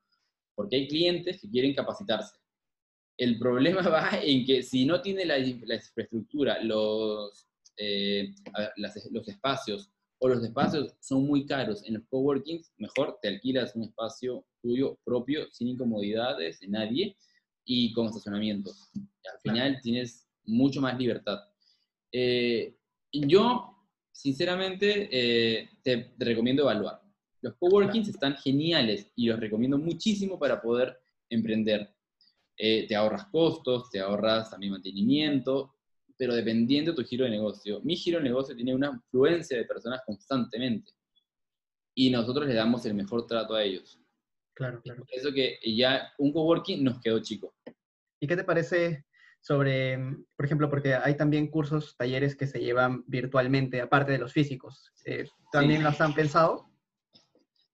porque 0.55 0.75
hay 0.75 0.87
clientes 0.87 1.41
que 1.41 1.49
quieren 1.49 1.73
capacitarse. 1.73 2.35
El 3.17 3.37
problema 3.39 3.81
va 3.89 4.19
en 4.21 4.45
que 4.45 4.63
si 4.63 4.85
no 4.85 5.01
tiene 5.01 5.25
la, 5.25 5.37
infraestructura, 5.39 6.61
los, 6.63 7.47
eh, 7.77 8.33
los 9.11 9.27
espacios 9.27 9.89
o 10.19 10.29
los 10.29 10.41
espacios 10.41 10.95
son 11.01 11.27
muy 11.27 11.45
caros 11.45 11.83
en 11.85 11.95
los 11.95 12.03
coworkings, 12.09 12.71
mejor 12.77 13.19
te 13.21 13.27
alquilas 13.27 13.75
un 13.75 13.83
espacio 13.83 14.45
tuyo 14.61 14.97
propio 15.03 15.51
sin 15.51 15.67
incomodidades 15.67 16.61
de 16.61 16.67
nadie 16.69 17.17
y 17.65 17.91
con 17.91 18.07
estacionamiento. 18.07 18.71
Al 18.95 19.39
final 19.41 19.79
tienes 19.81 20.25
mucho 20.45 20.79
más 20.79 20.97
libertad. 20.97 21.39
Eh, 22.11 22.73
yo, 23.11 23.75
sinceramente, 24.11 25.09
eh, 25.11 25.69
te, 25.83 26.13
recomiendo 26.17 26.63
evaluar. 26.63 27.01
Los 27.41 27.55
coworkings 27.55 28.07
están 28.07 28.37
geniales 28.37 29.11
y 29.15 29.27
los 29.27 29.39
recomiendo 29.39 29.77
muchísimo 29.77 30.39
para 30.39 30.61
poder 30.61 30.97
emprender. 31.29 31.93
Eh, 32.57 32.87
te 32.87 32.95
ahorras 32.95 33.25
costos, 33.25 33.89
te 33.89 33.99
ahorras 33.99 34.51
también 34.51 34.73
mantenimiento, 34.73 35.73
pero 36.17 36.35
dependiendo 36.35 36.91
de 36.91 36.97
tu 36.97 37.03
giro 37.03 37.25
de 37.25 37.31
negocio. 37.31 37.81
Mi 37.83 37.95
giro 37.95 38.19
de 38.19 38.25
negocio 38.25 38.55
tiene 38.55 38.75
una 38.75 38.91
influencia 38.91 39.57
de 39.57 39.65
personas 39.65 40.01
constantemente 40.05 40.91
y 41.95 42.09
nosotros 42.09 42.47
le 42.47 42.53
damos 42.53 42.85
el 42.85 42.93
mejor 42.93 43.27
trato 43.27 43.55
a 43.55 43.63
ellos. 43.63 43.99
Claro, 44.53 44.81
claro. 44.81 45.03
Eso 45.11 45.31
que 45.31 45.59
ya 45.65 46.13
un 46.17 46.31
coworking 46.31 46.83
nos 46.83 46.99
quedó 47.01 47.19
chico. 47.19 47.55
¿Y 48.19 48.27
qué 48.27 48.35
te 48.35 48.43
parece 48.43 49.05
sobre, 49.41 49.97
por 50.35 50.45
ejemplo, 50.45 50.69
porque 50.69 50.93
hay 50.93 51.17
también 51.17 51.47
cursos, 51.47 51.97
talleres 51.97 52.35
que 52.35 52.47
se 52.47 52.59
llevan 52.59 53.03
virtualmente, 53.07 53.81
aparte 53.81 54.11
de 54.11 54.19
los 54.19 54.31
físicos? 54.31 54.91
Eh, 55.05 55.27
¿También 55.51 55.83
los 55.83 55.99
han 55.99 56.13
pensado? 56.13 56.69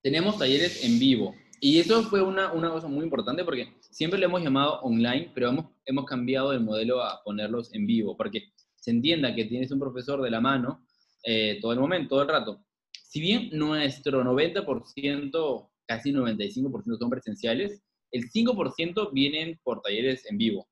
Tenemos 0.01 0.39
talleres 0.39 0.83
en 0.83 0.97
vivo. 0.99 1.35
Y 1.59 1.79
eso 1.79 2.03
fue 2.03 2.21
una, 2.21 2.53
una, 2.53 2.71
cosa 2.71 2.87
muy 2.87 3.03
importante 3.03 3.43
porque 3.43 3.73
siempre 3.89 4.19
lo 4.19 4.25
hemos 4.25 4.41
llamado 4.41 4.80
online, 4.82 5.32
pero 5.34 5.49
hemos, 5.49 5.65
hemos 5.86 6.06
cambiado 6.06 6.54
el 6.54 6.62
modelo 6.62 7.02
a 7.04 7.21
ponerlos 7.23 7.73
en 7.73 7.86
vivo, 7.86 8.15
porque 8.15 8.52
se 8.75 8.91
entienda 8.91 9.36
que 9.36 9.45
tienes 9.45 9.71
un 9.71 9.80
profesor 9.80 10.21
de 10.21 10.32
la 10.32 10.39
mano 10.39 10.86
eh, 11.23 11.60
todo 11.62 11.73
el 11.73 11.80
momento, 11.80 12.10
todo 12.10 12.21
el 12.21 12.30
rato. 12.30 12.63
Si 12.91 13.19
bien 13.19 13.49
nuestro 13.52 14.23
90% 14.23 15.69
casi 15.86 16.13
95% 16.13 16.97
son 16.99 17.10
presenciales, 17.10 17.82
el 18.12 18.30
5% 18.30 19.12
vienen 19.12 19.60
por 19.63 19.82
talleres 19.82 20.25
en 20.30 20.38
vivo. 20.38 20.69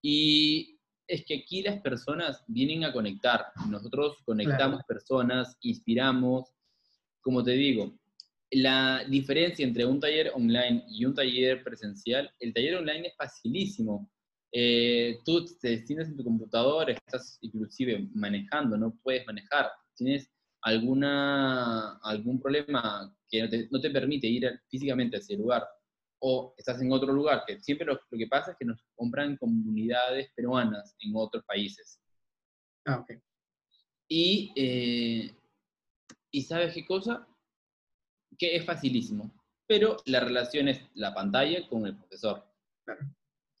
Y 0.00 0.78
es 1.08 1.24
que 1.24 1.42
aquí 1.42 1.62
las 1.62 1.80
personas 1.80 2.44
vienen 2.46 2.84
a 2.84 2.92
conectar. 2.92 3.46
Nosotros 3.68 4.16
conectamos 4.24 4.82
personas, 4.84 5.56
inspiramos. 5.62 6.52
Como 7.20 7.42
te 7.42 7.52
digo, 7.52 7.98
la 8.50 9.04
diferencia 9.08 9.64
entre 9.64 9.86
un 9.86 10.00
taller 10.00 10.32
online 10.34 10.84
y 10.88 11.04
un 11.04 11.14
taller 11.14 11.62
presencial, 11.62 12.32
el 12.40 12.52
taller 12.52 12.76
online 12.76 13.08
es 13.08 13.16
facilísimo. 13.16 14.10
Eh, 14.52 15.18
tú 15.24 15.44
te 15.60 15.68
destinas 15.68 16.08
en 16.08 16.16
tu 16.16 16.24
computador, 16.24 16.90
estás 16.90 17.38
inclusive 17.42 18.08
manejando, 18.12 18.76
no 18.76 18.98
puedes 19.02 19.24
manejar. 19.26 19.70
Tienes 19.94 20.28
alguna, 20.62 21.98
algún 21.98 22.40
problema 22.40 23.14
que 23.28 23.68
no 23.70 23.80
te, 23.80 23.90
permite 23.90 24.26
ir 24.26 24.60
físicamente 24.68 25.16
a 25.16 25.20
ese 25.20 25.36
lugar, 25.36 25.64
o 26.20 26.52
estás 26.58 26.82
en 26.82 26.92
otro 26.92 27.12
lugar, 27.12 27.44
que 27.46 27.60
siempre 27.60 27.86
lo, 27.86 28.00
que 28.10 28.26
pasa 28.26 28.50
es 28.50 28.56
que 28.58 28.64
nos 28.64 28.84
compran 28.96 29.36
comunidades 29.36 30.30
peruanas 30.34 30.96
en 30.98 31.12
otros 31.14 31.44
países. 31.44 32.00
Ah, 32.84 32.98
ok. 32.98 33.12
Y, 34.08 34.52
eh, 34.56 35.34
y 36.32 36.42
¿sabes 36.42 36.74
qué 36.74 36.84
cosa? 36.84 37.26
Que 38.38 38.56
es 38.56 38.64
facilísimo, 38.64 39.32
pero 39.66 39.96
la 40.06 40.20
relación 40.20 40.68
es 40.68 40.80
la 40.94 41.14
pantalla 41.14 41.66
con 41.68 41.86
el 41.86 41.96
profesor. 41.96 42.44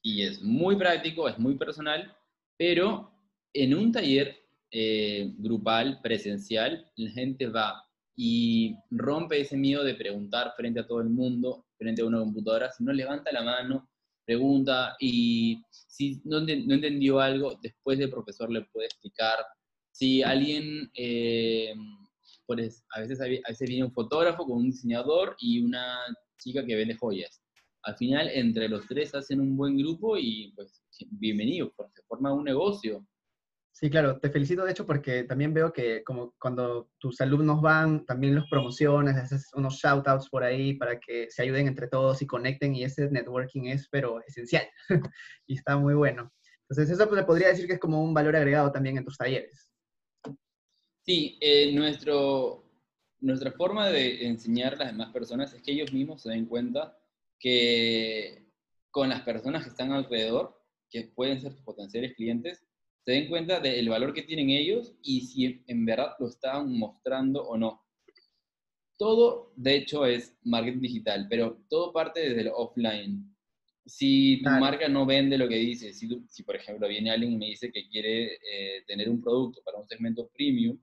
Y 0.02 0.22
es 0.22 0.42
muy 0.42 0.76
práctico, 0.76 1.28
es 1.28 1.38
muy 1.38 1.56
personal, 1.56 2.16
pero 2.56 3.12
en 3.52 3.74
un 3.74 3.92
taller 3.92 4.36
eh, 4.72 5.32
grupal, 5.38 6.00
presencial, 6.02 6.90
la 6.96 7.10
gente 7.10 7.48
va 7.48 7.84
y 8.16 8.76
rompe 8.90 9.40
ese 9.40 9.56
miedo 9.56 9.82
de 9.82 9.94
preguntar 9.94 10.52
frente 10.56 10.80
a 10.80 10.86
todo 10.86 11.00
el 11.00 11.08
mundo, 11.08 11.66
frente 11.78 12.02
a 12.02 12.06
una 12.06 12.18
computadora, 12.18 12.70
si 12.70 12.84
no 12.84 12.92
levanta 12.92 13.32
la 13.32 13.42
mano, 13.42 13.88
pregunta 14.24 14.96
y 15.00 15.62
si 15.70 16.20
no, 16.24 16.38
entendió 16.38 17.18
algo, 17.18 17.58
después 17.62 17.98
el 17.98 18.10
profesor 18.10 18.50
le 18.50 18.62
puede 18.62 18.86
explicar. 18.86 19.38
Si 19.90 20.22
alguien, 20.22 20.90
eh, 20.94 21.74
a, 22.52 23.00
veces, 23.00 23.20
a 23.20 23.48
veces 23.48 23.68
viene 23.68 23.84
un 23.84 23.92
fotógrafo 23.92 24.44
con 24.44 24.58
un 24.58 24.70
diseñador 24.70 25.36
y 25.38 25.64
una 25.64 25.98
chica 26.38 26.64
que 26.64 26.76
vende 26.76 26.96
joyas. 26.96 27.42
Al 27.82 27.96
final, 27.96 28.28
entre 28.28 28.68
los 28.68 28.86
tres 28.86 29.14
hacen 29.14 29.40
un 29.40 29.56
buen 29.56 29.76
grupo 29.78 30.16
y 30.18 30.52
pues 30.54 30.82
bienvenido, 31.10 31.72
porque 31.76 31.92
se 31.94 32.02
forma 32.02 32.32
un 32.32 32.44
negocio. 32.44 33.06
Sí, 33.72 33.88
claro, 33.88 34.18
te 34.18 34.28
felicito 34.28 34.64
de 34.64 34.72
hecho 34.72 34.84
porque 34.84 35.24
también 35.24 35.54
veo 35.54 35.72
que 35.72 36.04
como 36.04 36.34
cuando 36.38 36.90
tus 36.98 37.20
alumnos 37.20 37.62
van, 37.62 38.04
también 38.04 38.34
los 38.34 38.48
promociones, 38.50 39.16
haces 39.16 39.48
unos 39.54 39.76
shoutouts 39.76 40.28
por 40.28 40.42
ahí 40.42 40.74
para 40.74 40.98
que 41.00 41.30
se 41.30 41.42
ayuden 41.42 41.68
entre 41.68 41.88
todos 41.88 42.20
y 42.20 42.26
conecten 42.26 42.74
y 42.74 42.84
ese 42.84 43.10
networking 43.10 43.66
es 43.66 43.88
pero 43.88 44.20
esencial 44.26 44.66
y 45.46 45.54
está 45.54 45.78
muy 45.78 45.94
bueno. 45.94 46.30
Entonces 46.68 46.90
eso 46.90 47.08
pues, 47.08 47.24
podría 47.24 47.48
decir 47.48 47.66
que 47.66 47.74
es 47.74 47.80
como 47.80 48.04
un 48.04 48.12
valor 48.12 48.36
agregado 48.36 48.70
también 48.70 48.98
en 48.98 49.04
tus 49.04 49.16
talleres. 49.16 49.69
Sí, 51.10 51.36
eh, 51.40 51.72
nuestro, 51.72 52.62
nuestra 53.18 53.50
forma 53.50 53.88
de 53.88 54.28
enseñar 54.28 54.74
a 54.74 54.76
las 54.76 54.92
demás 54.92 55.12
personas 55.12 55.52
es 55.52 55.60
que 55.60 55.72
ellos 55.72 55.92
mismos 55.92 56.22
se 56.22 56.30
den 56.30 56.46
cuenta 56.46 56.96
que 57.36 58.46
con 58.92 59.08
las 59.08 59.22
personas 59.22 59.64
que 59.64 59.70
están 59.70 59.90
alrededor, 59.90 60.56
que 60.88 61.10
pueden 61.12 61.40
ser 61.40 61.52
tus 61.52 61.64
potenciales 61.64 62.14
clientes, 62.14 62.64
se 63.04 63.10
den 63.10 63.28
cuenta 63.28 63.58
del 63.58 63.88
valor 63.88 64.14
que 64.14 64.22
tienen 64.22 64.50
ellos 64.50 64.94
y 65.02 65.22
si 65.22 65.64
en 65.66 65.84
verdad 65.84 66.12
lo 66.20 66.28
están 66.28 66.78
mostrando 66.78 67.42
o 67.42 67.58
no. 67.58 67.84
Todo, 68.96 69.52
de 69.56 69.74
hecho, 69.74 70.06
es 70.06 70.38
marketing 70.44 70.80
digital, 70.80 71.26
pero 71.28 71.60
todo 71.68 71.92
parte 71.92 72.20
desde 72.20 72.42
el 72.42 72.52
offline. 72.54 73.36
Si 73.84 74.40
tu 74.44 74.50
marca 74.50 74.86
no 74.86 75.06
vende 75.06 75.36
lo 75.36 75.48
que 75.48 75.56
dice, 75.56 75.92
si, 75.92 76.08
si, 76.28 76.44
por 76.44 76.54
ejemplo 76.54 76.86
viene 76.86 77.10
alguien 77.10 77.32
y 77.32 77.36
me 77.36 77.46
dice 77.46 77.72
que 77.72 77.88
quiere 77.88 78.34
eh, 78.34 78.84
tener 78.86 79.10
un 79.10 79.20
producto 79.20 79.60
para 79.64 79.78
un 79.78 79.88
segmento 79.88 80.30
premium, 80.32 80.78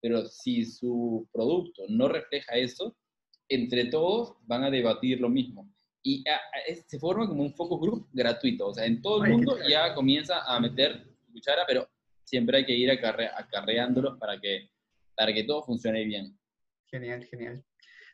pero 0.00 0.26
si 0.26 0.64
su 0.64 1.28
producto 1.32 1.82
no 1.88 2.08
refleja 2.08 2.54
eso, 2.54 2.96
entre 3.48 3.86
todos 3.86 4.36
van 4.42 4.64
a 4.64 4.70
debatir 4.70 5.20
lo 5.20 5.28
mismo. 5.28 5.70
Y 6.02 6.24
ah, 6.28 6.40
ah, 6.54 6.74
se 6.86 6.98
forma 6.98 7.28
como 7.28 7.42
un 7.42 7.54
focus 7.54 7.80
group 7.80 8.08
gratuito, 8.12 8.68
o 8.68 8.74
sea, 8.74 8.86
en 8.86 9.02
todo 9.02 9.24
el 9.24 9.32
mundo 9.32 9.58
ya 9.68 9.94
comienza 9.94 10.42
a 10.44 10.60
meter 10.60 11.04
cuchara, 11.32 11.64
pero 11.66 11.88
siempre 12.24 12.58
hay 12.58 12.66
que 12.66 12.74
ir 12.74 12.90
acarre 12.90 13.28
acarreándolos 13.28 14.18
para 14.18 14.40
que, 14.40 14.70
para 15.14 15.32
que 15.32 15.44
todo 15.44 15.62
funcione 15.62 16.04
bien. 16.04 16.38
Genial, 16.90 17.24
genial. 17.24 17.64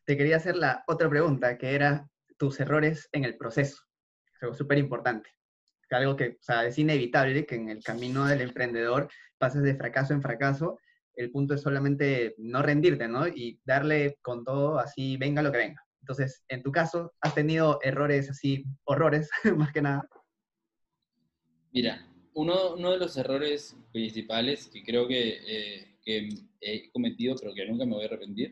Te 0.05 0.17
quería 0.17 0.37
hacer 0.37 0.57
la 0.57 0.85
otra 0.87 1.09
pregunta, 1.09 1.59
que 1.59 1.75
era 1.75 2.09
tus 2.39 2.59
errores 2.61 3.09
en 3.13 3.25
el 3.25 3.37
proceso. 3.37 3.83
Algo 4.41 4.55
súper 4.55 4.79
importante. 4.79 5.31
Algo 5.91 6.17
que 6.17 6.29
o 6.41 6.43
sea, 6.43 6.67
es 6.67 6.79
inevitable 6.79 7.45
que 7.45 7.55
en 7.55 7.69
el 7.69 7.83
camino 7.83 8.27
del 8.27 8.41
emprendedor 8.41 9.11
pases 9.39 9.63
de 9.63 9.77
fracaso 9.77 10.15
en 10.15 10.23
fracaso. 10.23 10.79
El 11.15 11.31
punto 11.31 11.55
es 11.55 11.63
solamente 11.63 12.35
no 12.39 12.63
rendirte, 12.63 13.09
¿no? 13.09 13.27
Y 13.29 13.61
darle 13.65 14.19
con 14.23 14.45
todo, 14.45 14.79
así 14.79 15.17
venga 15.17 15.43
lo 15.43 15.53
que 15.53 15.59
venga. 15.59 15.85
Entonces, 16.01 16.45
en 16.49 16.63
tu 16.63 16.73
caso, 16.73 17.15
¿has 17.21 17.35
tenido 17.35 17.79
errores 17.83 18.29
así, 18.29 18.65
horrores, 18.85 19.31
más 19.57 19.73
que 19.73 19.83
nada? 19.83 20.09
Mira, 21.73 22.07
uno, 22.35 22.75
uno, 22.75 22.93
de 22.93 22.99
los 22.99 23.17
errores 23.17 23.77
principales 23.93 24.69
que 24.69 24.83
creo 24.83 25.07
que, 25.07 25.39
eh, 25.47 25.97
que, 26.05 26.29
he 26.61 26.91
cometido, 26.91 27.37
pero 27.41 27.55
que 27.55 27.67
nunca 27.67 27.85
me 27.85 27.95
voy 27.95 28.03
a 28.05 28.07
arrepentir, 28.07 28.51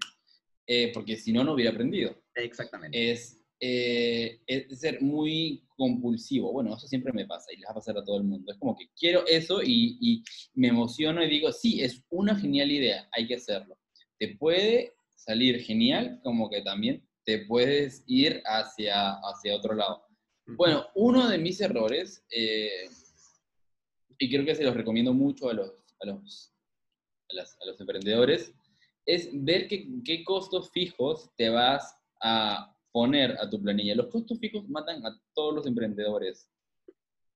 eh, 0.66 0.90
porque 0.92 1.16
si 1.16 1.33
no, 1.33 1.44
no 1.44 1.55
hubiera 1.55 1.70
aprendido. 1.70 2.14
Exactamente. 2.35 3.11
Es, 3.11 3.39
eh, 3.61 4.40
es, 4.46 4.81
ser 4.81 5.03
muy 5.03 5.62
compulsivo. 5.77 6.53
Bueno, 6.53 6.75
eso 6.77 6.88
siempre 6.88 7.12
me 7.12 7.27
pasa 7.27 7.53
y 7.53 7.57
les 7.57 7.66
va 7.66 7.73
a 7.73 7.75
pasar 7.75 7.96
a 7.99 8.05
todo 8.05 8.16
el 8.16 8.25
mundo. 8.25 8.51
Es 8.51 8.59
como 8.59 8.77
que 8.77 8.88
quiero 8.99 9.27
eso 9.27 9.62
y, 9.62 9.99
y 10.01 10.23
me 10.55 10.68
emociono 10.68 11.23
y 11.23 11.29
digo, 11.29 11.53
sí, 11.53 11.83
es 11.83 12.03
una 12.11 12.35
genial 12.35 12.70
idea, 12.70 13.09
hay 13.12 13.27
que 13.27 13.35
hacerlo. 13.35 13.77
Te 14.18 14.37
puede 14.37 14.94
salir 15.14 15.61
genial, 15.61 16.20
como 16.23 16.49
que 16.49 16.62
también 16.62 17.07
te 17.25 17.44
puedes 17.46 18.03
ir 18.07 18.42
hacia, 18.44 19.12
hacia 19.12 19.57
otro 19.57 19.75
lado. 19.75 20.05
Bueno, 20.46 20.87
uno 20.94 21.29
de 21.29 21.38
mis 21.38 21.61
errores, 21.61 22.25
eh, 22.31 22.88
y 24.18 24.29
creo 24.29 24.44
que 24.44 24.55
se 24.55 24.64
los 24.64 24.75
recomiendo 24.75 25.12
mucho 25.12 25.49
a 25.51 25.55
los, 25.55 25.70
a 26.01 26.07
los, 26.07 26.53
a 27.29 27.66
los 27.66 27.81
emprendedores, 27.81 28.53
es 29.07 29.29
ver 29.33 29.68
qué, 29.68 29.87
qué 30.05 30.25
costos 30.25 30.70
fijos 30.70 31.31
te 31.37 31.51
vas 31.51 31.96
a 32.20 32.77
poner 32.92 33.37
a 33.40 33.48
tu 33.48 33.61
planilla. 33.61 33.94
Los 33.94 34.09
costos 34.09 34.38
fijos 34.38 34.68
matan 34.68 35.05
a 35.07 35.20
todos 35.35 35.55
los 35.55 35.66
emprendedores 35.66 36.50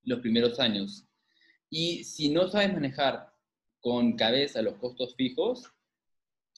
los 0.03 0.21
primeros 0.21 0.59
años. 0.61 1.07
Y 1.71 2.05
si 2.05 2.29
no 2.29 2.49
sabes 2.49 2.73
manejar 2.73 3.33
con 3.81 4.17
cabeza 4.17 4.62
los 4.62 4.75
costos 4.77 5.14
fijos, 5.17 5.71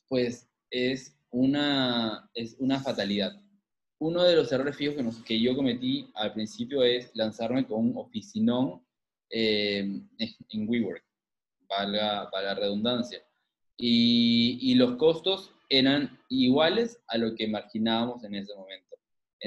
pues 0.09 0.49
es 0.71 1.17
una, 1.31 2.31
es 2.35 2.57
una 2.59 2.81
fatalidad. 2.81 3.41
Uno 3.99 4.23
de 4.23 4.37
los 4.37 4.53
errores 4.53 4.77
fijos 4.77 4.97
que, 4.97 5.25
que 5.25 5.41
yo 5.41 5.57
cometí 5.57 6.11
al 6.15 6.33
principio 6.35 6.83
es 6.83 7.11
lanzarme 7.15 7.67
con 7.67 7.81
un 7.81 7.97
oficinón 7.97 8.87
eh, 9.31 10.01
en 10.51 10.69
WeWork, 10.69 11.05
valga, 11.69 12.31
la 12.33 12.55
redundancia. 12.55 13.23
Y, 13.77 14.59
y, 14.61 14.75
los 14.77 14.97
costos 14.97 15.53
eran 15.69 16.19
iguales 16.29 17.03
a 17.09 17.19
lo 17.19 17.35
que 17.35 17.49
marginábamos 17.49 18.25
en 18.25 18.37
ese 18.37 18.55
momento. 18.55 18.86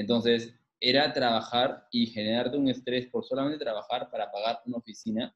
Entonces, 0.00 0.54
era 0.80 1.12
trabajar 1.12 1.86
y 1.90 2.06
generarte 2.06 2.56
un 2.56 2.68
estrés 2.68 3.06
por 3.06 3.24
solamente 3.24 3.62
trabajar 3.62 4.10
para 4.10 4.30
pagar 4.30 4.60
una 4.64 4.78
oficina 4.78 5.34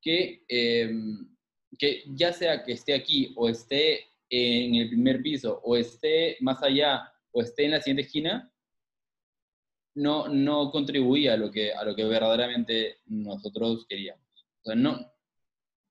que, 0.00 0.44
eh, 0.48 0.92
que 1.78 2.04
ya 2.08 2.32
sea 2.32 2.62
que 2.62 2.72
esté 2.72 2.92
aquí 2.92 3.32
o 3.36 3.48
esté 3.48 4.04
en 4.28 4.74
el 4.74 4.88
primer 4.88 5.22
piso 5.22 5.60
o 5.64 5.76
esté 5.76 6.36
más 6.40 6.62
allá 6.62 7.10
o 7.30 7.40
esté 7.40 7.64
en 7.64 7.70
la 7.70 7.80
siguiente 7.80 8.02
esquina, 8.02 8.52
no, 9.94 10.28
no 10.28 10.70
contribuía 10.70 11.34
a 11.34 11.36
lo, 11.36 11.50
que, 11.50 11.72
a 11.72 11.84
lo 11.84 11.94
que 11.94 12.04
verdaderamente 12.04 12.98
nosotros 13.06 13.86
queríamos. 13.88 14.26
O 14.62 14.64
sea, 14.66 14.74
no, 14.74 15.10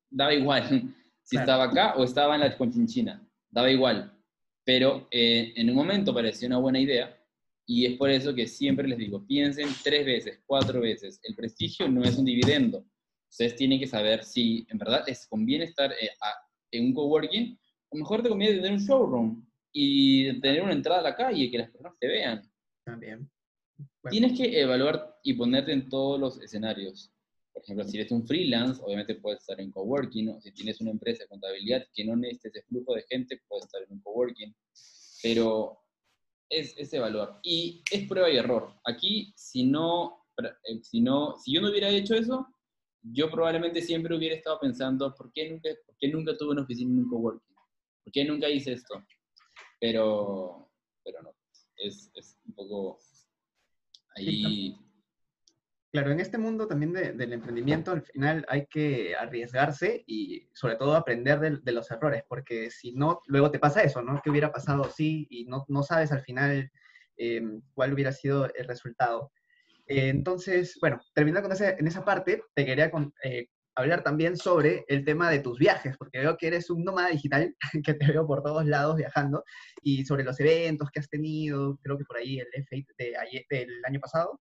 daba 0.10 0.34
igual 0.34 0.94
si 1.24 1.38
estaba 1.38 1.66
acá 1.66 1.96
o 1.96 2.04
estaba 2.04 2.36
en 2.36 2.42
la 2.42 2.56
conchinchina, 2.56 3.28
daba 3.50 3.72
igual. 3.72 4.16
Pero 4.64 5.08
eh, 5.10 5.54
en 5.56 5.70
un 5.72 5.76
momento 5.76 6.14
parecía 6.14 6.48
una 6.48 6.60
buena 6.60 6.80
idea 6.80 7.21
y 7.74 7.86
es 7.86 7.98
por 7.98 8.10
eso 8.10 8.36
que 8.36 8.48
siempre 8.48 8.86
les 8.86 8.98
digo, 8.98 9.26
piensen 9.26 9.70
tres 9.82 10.06
veces, 10.06 10.42
cuatro 10.46 10.82
veces. 10.82 11.22
El 11.24 11.36
prestigio 11.36 11.88
no 11.88 12.04
es 12.04 12.18
un 12.18 12.26
dividendo. 12.26 12.86
Ustedes 13.30 13.56
tienen 13.56 13.80
que 13.80 13.88
saber 13.88 14.26
si 14.26 14.68
en 14.70 14.78
verdad 14.78 15.06
les 15.08 15.26
conviene 15.26 15.64
estar 15.64 15.90
eh, 15.94 16.10
en 16.72 16.88
un 16.88 16.94
coworking 16.94 17.58
o 17.88 17.98
mejor 17.98 18.22
te 18.22 18.28
conviene 18.28 18.56
tener 18.56 18.74
un 18.74 18.80
showroom 18.80 19.48
y 19.72 20.38
tener 20.42 20.64
una 20.64 20.74
entrada 20.74 21.00
a 21.00 21.04
la 21.04 21.16
calle, 21.16 21.50
que 21.50 21.60
las 21.60 21.70
personas 21.70 21.94
te 21.98 22.08
vean. 22.10 22.42
También. 22.84 23.32
Tienes 24.10 24.38
que 24.38 24.60
evaluar 24.60 25.16
y 25.24 25.34
ponerte 25.34 25.72
en 25.72 25.88
todos 25.88 26.20
los 26.20 26.42
escenarios. 26.42 27.14
Por 27.54 27.64
ejemplo, 27.64 27.86
si 27.86 28.00
eres 28.00 28.12
un 28.12 28.28
freelance, 28.28 28.82
obviamente 28.84 29.16
puedes 29.16 29.40
estar 29.40 29.62
en 29.62 29.72
coworking, 29.72 30.28
o 30.28 30.42
si 30.42 30.52
tienes 30.52 30.82
una 30.82 30.92
empresa 30.92 31.24
de 31.24 31.30
contabilidad 31.30 31.86
que 31.94 32.04
no 32.04 32.18
necesites 32.18 32.56
ese 32.56 32.68
flujo 32.68 32.96
de 32.96 33.04
gente, 33.10 33.40
puedes 33.48 33.64
estar 33.64 33.82
en 33.82 33.94
un 33.94 34.02
coworking. 34.02 34.54
Pero 35.24 35.81
es, 36.52 36.78
es 36.78 36.94
evaluar. 36.94 37.40
Y 37.42 37.82
es 37.92 38.08
prueba 38.08 38.30
y 38.30 38.38
error. 38.38 38.76
Aquí, 38.86 39.34
si 39.36 39.64
no, 39.64 40.26
eh, 40.38 40.82
si 40.84 41.02
no, 41.02 41.38
si 41.38 41.54
yo 41.54 41.62
no 41.62 41.70
hubiera 41.70 41.90
hecho 41.90 42.14
eso, 42.14 42.48
yo 43.02 43.32
probablemente 43.32 43.82
siempre 43.82 44.16
hubiera 44.16 44.36
estado 44.36 44.60
pensando, 44.60 45.16
¿por 45.16 45.32
qué 45.32 45.50
nunca, 45.50 45.70
por 45.86 45.96
qué 45.98 46.08
nunca 46.10 46.38
tuve 46.38 46.52
una 46.52 46.64
oficina 46.64 46.92
en 46.92 47.00
un 47.00 47.10
coworking? 47.10 47.56
¿Por 48.04 48.14
qué 48.14 48.26
nunca 48.26 48.50
hice 48.50 48.74
esto? 48.74 49.04
Pero, 49.80 50.70
pero 51.04 51.24
no, 51.24 51.34
es, 51.78 52.12
es 52.14 52.38
un 52.46 52.54
poco 52.54 53.00
ahí... 54.16 54.76
Claro, 55.92 56.12
en 56.12 56.22
este 56.22 56.38
mundo 56.38 56.68
también 56.68 56.94
del 56.94 57.34
emprendimiento, 57.34 57.92
al 57.92 58.02
final 58.02 58.46
hay 58.48 58.66
que 58.68 59.14
arriesgarse 59.14 60.06
y 60.08 60.48
sobre 60.54 60.78
todo 60.78 60.96
aprender 60.96 61.62
de, 61.62 61.72
los 61.74 61.92
errores, 61.92 62.24
porque 62.30 62.72
si 62.72 62.94
no, 62.94 63.22
luego 63.28 63.52
te 63.52 63.60
pasa 63.60 63.84
eso, 63.84 64.02
¿no? 64.02 64.22
¿Qué 64.24 64.30
hubiera 64.30 64.54
pasado 64.54 64.86
sí 64.90 65.28
y 65.30 65.44
no, 65.48 65.66
no 65.68 65.84
sabes 65.84 66.14
al 66.14 66.22
final 66.22 66.72
em, 67.18 67.62
cuál 67.74 67.92
hubiera 67.92 68.14
sido 68.14 68.46
el 68.56 68.66
resultado. 68.68 69.34
entonces, 69.86 70.78
bueno, 70.80 71.02
terminando 71.14 71.50
con 71.50 71.58
ese, 71.58 71.76
en 71.78 71.88
esa 71.88 72.06
parte, 72.06 72.42
te 72.54 72.66
quería 72.66 72.90
eh, 73.24 73.48
hablar 73.76 74.02
también 74.02 74.38
sobre 74.38 74.86
el 74.88 75.04
tema 75.04 75.30
de 75.30 75.40
tus 75.40 75.60
viajes, 75.60 75.98
porque 75.98 76.20
veo 76.20 76.38
que 76.38 76.48
eres 76.48 76.70
un 76.70 76.86
nómada 76.86 77.10
digital, 77.10 77.54
que 77.86 77.94
te 77.96 78.08
veo 78.08 78.26
por 78.26 78.44
todos 78.44 78.66
lados 78.66 78.96
viajando, 78.96 79.44
y 79.82 80.06
sobre 80.06 80.24
los 80.24 80.40
eventos 80.40 80.90
que 80.90 81.02
has 81.02 81.10
tenido, 81.10 81.78
creo 81.84 81.98
que 81.98 82.06
por 82.06 82.16
ahí 82.16 82.40
el 82.40 82.48
F8 82.48 82.86
de 82.98 83.46
del 83.50 83.86
año 83.86 84.00
pasado, 84.00 84.40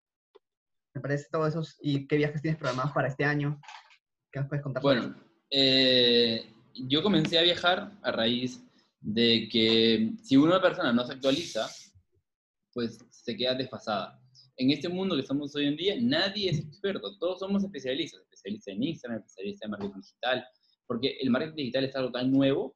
me 0.94 1.00
parece 1.00 1.26
todo 1.30 1.46
eso, 1.46 1.62
y 1.80 2.06
qué 2.06 2.16
viajes 2.16 2.42
tienes 2.42 2.58
programados 2.58 2.92
para 2.92 3.08
este 3.08 3.24
año, 3.24 3.60
¿qué 4.32 4.40
nos 4.40 4.48
puedes 4.48 4.62
contar? 4.62 4.82
Bueno, 4.82 5.14
eh, 5.50 6.52
yo 6.74 7.02
comencé 7.02 7.38
a 7.38 7.42
viajar 7.42 7.92
a 8.02 8.12
raíz 8.12 8.62
de 9.00 9.48
que 9.50 10.12
si 10.22 10.36
una 10.36 10.60
persona 10.60 10.92
no 10.92 11.04
se 11.04 11.14
actualiza, 11.14 11.68
pues 12.72 12.98
se 13.10 13.36
queda 13.36 13.54
desfasada. 13.54 14.20
En 14.56 14.70
este 14.70 14.88
mundo 14.88 15.14
que 15.14 15.22
estamos 15.22 15.54
hoy 15.56 15.66
en 15.66 15.76
día, 15.76 15.96
nadie 16.00 16.50
es 16.50 16.58
experto, 16.58 17.16
todos 17.18 17.38
somos 17.38 17.64
especialistas, 17.64 18.20
especialistas 18.20 18.74
en 18.74 18.82
Instagram, 18.82 19.20
especialistas 19.20 19.64
en 19.64 19.70
marketing 19.70 20.00
digital, 20.00 20.46
porque 20.86 21.16
el 21.20 21.30
marketing 21.30 21.56
digital 21.56 21.84
es 21.84 21.96
algo 21.96 22.12
tan 22.12 22.30
nuevo 22.30 22.74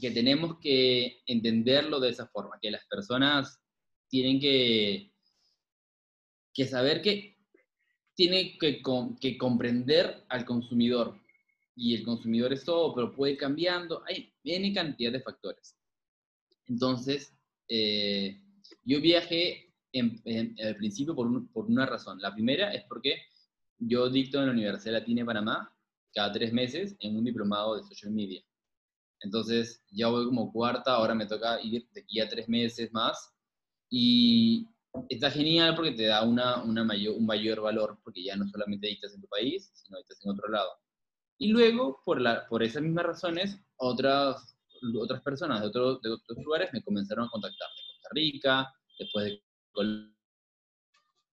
que 0.00 0.10
tenemos 0.10 0.58
que 0.60 1.22
entenderlo 1.26 2.00
de 2.00 2.10
esa 2.10 2.26
forma, 2.26 2.58
que 2.60 2.70
las 2.70 2.84
personas 2.86 3.60
tienen 4.08 4.38
que, 4.38 5.12
que 6.52 6.66
saber 6.66 7.02
que 7.02 7.35
tiene 8.16 8.56
que, 8.58 8.82
comprender 9.38 10.24
al 10.28 10.44
consumidor. 10.44 11.20
Y 11.76 11.94
el 11.94 12.04
consumidor 12.04 12.52
es 12.52 12.64
todo, 12.64 12.94
pero 12.94 13.14
puede 13.14 13.34
ir 13.34 13.38
cambiando. 13.38 14.02
Hay 14.08 14.32
N 14.42 14.72
cantidad 14.72 15.12
de 15.12 15.20
factores. 15.20 15.76
Entonces, 16.66 17.32
eh, 17.68 18.40
yo 18.84 19.00
viajé 19.00 19.72
al 19.94 20.76
principio 20.76 21.14
por, 21.14 21.26
una 21.26 21.86
razón. 21.86 22.18
La 22.20 22.34
primera 22.34 22.72
es 22.72 22.84
porque 22.84 23.20
yo 23.78 24.08
dicto 24.08 24.38
en 24.38 24.46
la 24.46 24.52
Universidad 24.52 24.94
Latina 24.94 25.20
de 25.20 25.26
Panamá 25.26 25.72
cada 26.14 26.32
tres 26.32 26.52
meses 26.52 26.96
en 27.00 27.16
un 27.16 27.24
diplomado 27.24 27.76
de 27.76 27.82
social 27.82 28.10
media. 28.10 28.42
Entonces 29.20 29.82
ya 29.90 30.08
voy 30.08 30.24
como 30.24 30.50
cuarta, 30.50 30.94
ahora 30.94 31.14
me 31.14 31.26
toca 31.26 31.60
ir 31.62 31.86
de 31.92 32.00
aquí 32.00 32.20
a 32.20 32.28
tres 32.28 32.48
meses 32.48 32.90
más. 32.92 33.34
Y 33.90 34.66
está 35.08 35.30
genial 35.30 35.74
porque 35.74 35.92
te 35.92 36.06
da 36.06 36.24
una, 36.24 36.62
una 36.62 36.84
mayor, 36.84 37.14
un 37.16 37.26
mayor 37.26 37.60
valor, 37.60 37.98
porque 38.02 38.22
ya 38.22 38.36
no 38.36 38.46
solamente 38.48 38.86
dictas 38.86 39.14
en 39.14 39.20
tu 39.20 39.28
país, 39.28 39.70
sino 39.74 39.98
dictas 39.98 40.24
en 40.24 40.30
otro 40.30 40.48
lado. 40.48 40.70
Y 41.38 41.48
luego, 41.48 42.00
por, 42.04 42.20
la, 42.20 42.46
por 42.48 42.62
esas 42.62 42.82
mismas 42.82 43.06
razones, 43.06 43.58
otras, 43.76 44.56
otras 44.98 45.22
personas 45.22 45.60
de, 45.60 45.68
otro, 45.68 45.98
de 45.98 46.10
otros 46.10 46.38
lugares 46.38 46.70
me 46.72 46.82
comenzaron 46.82 47.26
a 47.26 47.30
contactar 47.30 47.68
de 47.68 47.82
Costa 47.92 48.08
Rica, 48.12 48.74
después 48.98 49.24
de 49.26 49.42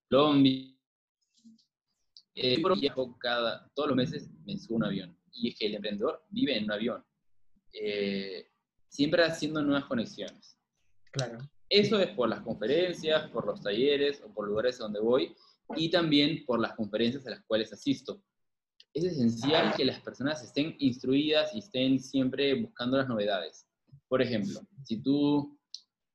Colombia. 0.09 0.69
Eh, 2.35 2.61
viajo 2.79 3.17
cada, 3.19 3.69
todos 3.75 3.89
los 3.89 3.95
meses 3.95 4.29
me 4.45 4.57
subo 4.57 4.77
un 4.77 4.85
avión. 4.85 5.17
Y 5.31 5.49
es 5.49 5.57
que 5.57 5.67
el 5.67 5.75
emprendedor 5.75 6.23
vive 6.29 6.57
en 6.57 6.65
un 6.65 6.71
avión. 6.71 7.05
Eh, 7.71 8.49
siempre 8.89 9.23
haciendo 9.23 9.61
nuevas 9.61 9.85
conexiones. 9.85 10.57
Claro. 11.11 11.39
Eso 11.73 11.99
es 11.99 12.09
por 12.09 12.29
las 12.29 12.41
conferencias, 12.41 13.31
por 13.31 13.47
los 13.47 13.59
talleres 13.59 14.21
o 14.23 14.31
por 14.31 14.47
lugares 14.47 14.77
donde 14.77 14.99
voy 14.99 15.35
y 15.75 15.89
también 15.89 16.45
por 16.45 16.59
las 16.59 16.75
conferencias 16.75 17.25
a 17.25 17.31
las 17.31 17.43
cuales 17.45 17.73
asisto. 17.73 18.21
Es 18.93 19.03
esencial 19.03 19.73
que 19.75 19.83
las 19.83 19.99
personas 20.01 20.43
estén 20.43 20.75
instruidas 20.77 21.51
y 21.55 21.59
estén 21.59 21.99
siempre 21.99 22.53
buscando 22.61 22.97
las 22.97 23.07
novedades. 23.07 23.65
Por 24.07 24.21
ejemplo, 24.21 24.61
si 24.83 25.01
tú 25.01 25.59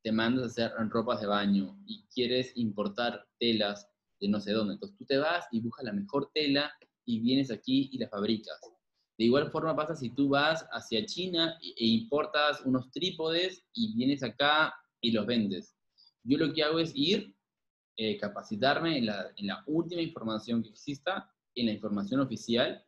te 0.05 0.13
mandas 0.13 0.45
a 0.45 0.47
hacer 0.47 0.73
ropas 0.91 1.21
de 1.23 1.27
baño 1.27 1.77
y 1.87 2.07
quieres 2.15 2.57
importar 2.57 3.27
telas 3.41 3.85
de 4.21 4.29
no 4.29 4.41
sé 4.41 4.53
dónde, 4.53 4.75
entonces 4.75 4.97
tú 4.97 5.07
te 5.07 5.19
vas 5.19 5.45
y 5.51 5.61
buscas 5.61 5.87
la 5.87 5.93
mejor 5.93 6.31
tela 6.33 6.71
y 7.05 7.19
vienes 7.19 7.51
aquí 7.51 7.91
y 7.91 7.99
la 7.99 8.09
fabricas. 8.09 8.61
De 9.19 9.25
igual 9.25 9.51
forma 9.51 9.75
pasa 9.75 9.97
si 9.97 10.11
tú 10.11 10.29
vas 10.29 10.65
hacia 10.71 11.05
China 11.05 11.59
e 11.61 11.85
importas 11.85 12.61
unos 12.65 12.93
trípodes 12.93 13.65
y 13.73 13.93
vienes 13.97 14.23
acá 14.23 14.73
y 15.01 15.13
los 15.13 15.27
vendes. 15.27 15.77
Yo 16.25 16.39
lo 16.39 16.53
que 16.53 16.63
hago 16.63 16.79
es 16.79 16.93
ir, 16.95 17.35
eh, 17.97 18.17
capacitarme 18.19 18.99
en 18.99 19.07
la, 19.07 19.33
en 19.37 19.47
la 19.47 19.63
última 19.67 20.03
información 20.03 20.63
que 20.63 20.71
exista, 20.71 21.33
en 21.55 21.67
la 21.67 21.73
información 21.73 22.21
oficial, 22.21 22.85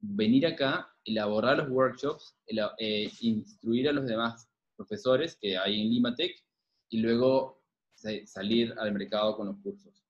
venir 0.00 0.46
acá, 0.46 0.90
elaborar 1.04 1.58
los 1.58 1.68
workshops, 1.68 2.36
eh, 2.78 3.10
instruir 3.20 3.88
a 3.88 3.92
los 3.92 4.06
demás 4.06 4.48
profesores 4.76 5.36
que 5.40 5.56
hay 5.56 5.80
en 5.80 5.90
Limatech 5.90 6.44
y 6.90 6.98
luego 6.98 7.62
salir 8.24 8.74
al 8.78 8.92
mercado 8.92 9.36
con 9.36 9.46
los 9.46 9.56
cursos. 9.58 10.04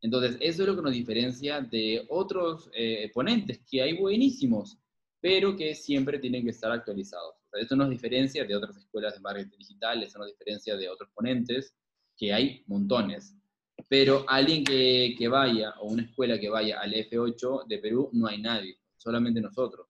Entonces, 0.00 0.36
eso 0.40 0.62
es 0.62 0.68
lo 0.68 0.76
que 0.76 0.82
nos 0.82 0.92
diferencia 0.92 1.60
de 1.60 2.04
otros 2.08 2.68
eh, 2.74 3.10
ponentes, 3.14 3.60
que 3.70 3.82
hay 3.82 3.96
buenísimos, 3.96 4.76
pero 5.20 5.56
que 5.56 5.74
siempre 5.76 6.18
tienen 6.18 6.42
que 6.42 6.50
estar 6.50 6.72
actualizados. 6.72 7.36
Esto 7.60 7.76
nos 7.76 7.90
diferencia 7.90 8.44
de 8.44 8.56
otras 8.56 8.76
escuelas 8.76 9.14
de 9.14 9.20
marketing 9.20 9.58
digital, 9.58 10.02
eso 10.02 10.18
nos 10.18 10.28
diferencia 10.28 10.76
de 10.76 10.88
otros 10.88 11.10
ponentes, 11.14 11.74
que 12.16 12.32
hay 12.32 12.62
montones. 12.66 13.36
Pero 13.88 14.24
alguien 14.28 14.64
que, 14.64 15.14
que 15.18 15.28
vaya, 15.28 15.74
o 15.80 15.88
una 15.88 16.02
escuela 16.02 16.38
que 16.38 16.48
vaya 16.48 16.80
al 16.80 16.92
F8 16.92 17.66
de 17.66 17.78
Perú, 17.78 18.10
no 18.12 18.26
hay 18.26 18.40
nadie, 18.40 18.78
solamente 18.96 19.40
nosotros. 19.40 19.86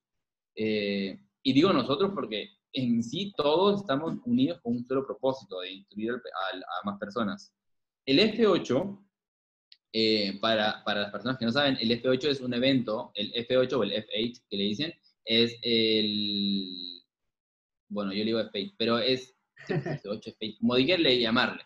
Eh, 0.54 1.18
y 1.42 1.52
digo 1.52 1.72
nosotros 1.72 2.12
porque 2.14 2.50
en 2.72 3.02
sí 3.02 3.32
todos 3.36 3.80
estamos 3.80 4.14
unidos 4.24 4.60
con 4.62 4.76
un 4.76 4.86
solo 4.86 5.06
propósito, 5.06 5.60
de 5.60 5.72
instruir 5.72 6.12
a, 6.12 6.86
más 6.86 6.98
personas. 6.98 7.54
El 8.06 8.18
F8, 8.18 9.06
eh, 9.92 10.38
para, 10.40 10.82
para, 10.84 11.02
las 11.02 11.12
personas 11.12 11.38
que 11.38 11.44
no 11.44 11.52
saben, 11.52 11.76
el 11.80 11.90
F8 12.02 12.28
es 12.28 12.40
un 12.40 12.54
evento, 12.54 13.12
el 13.14 13.32
F8 13.34 13.72
o 13.74 13.82
el 13.82 13.92
F8 13.92 14.42
que 14.48 14.56
le 14.56 14.64
dicen, 14.64 14.92
es 15.24 15.56
el... 15.62 16.91
Bueno, 17.92 18.12
yo 18.12 18.18
le 18.18 18.24
digo 18.24 18.40
F8, 18.40 18.74
pero 18.78 18.98
es 18.98 19.34
F8, 19.68 20.36
F8, 20.38 20.58
como 20.58 20.76
le 20.76 21.20
llamarle. 21.20 21.62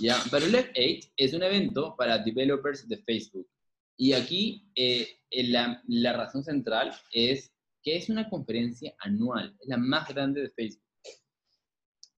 ¿ya? 0.00 0.16
Pero 0.30 0.46
el 0.46 0.54
F8 0.54 1.12
es 1.16 1.32
un 1.34 1.42
evento 1.42 1.94
para 1.96 2.18
developers 2.18 2.88
de 2.88 2.98
Facebook. 2.98 3.48
Y 3.96 4.12
aquí 4.12 4.70
eh, 4.74 5.08
la, 5.30 5.82
la 5.86 6.12
razón 6.12 6.42
central 6.44 6.92
es 7.12 7.52
que 7.82 7.96
es 7.96 8.08
una 8.08 8.28
conferencia 8.28 8.94
anual, 8.98 9.56
es 9.60 9.68
la 9.68 9.76
más 9.76 10.08
grande 10.08 10.42
de 10.42 10.50
Facebook. 10.50 10.84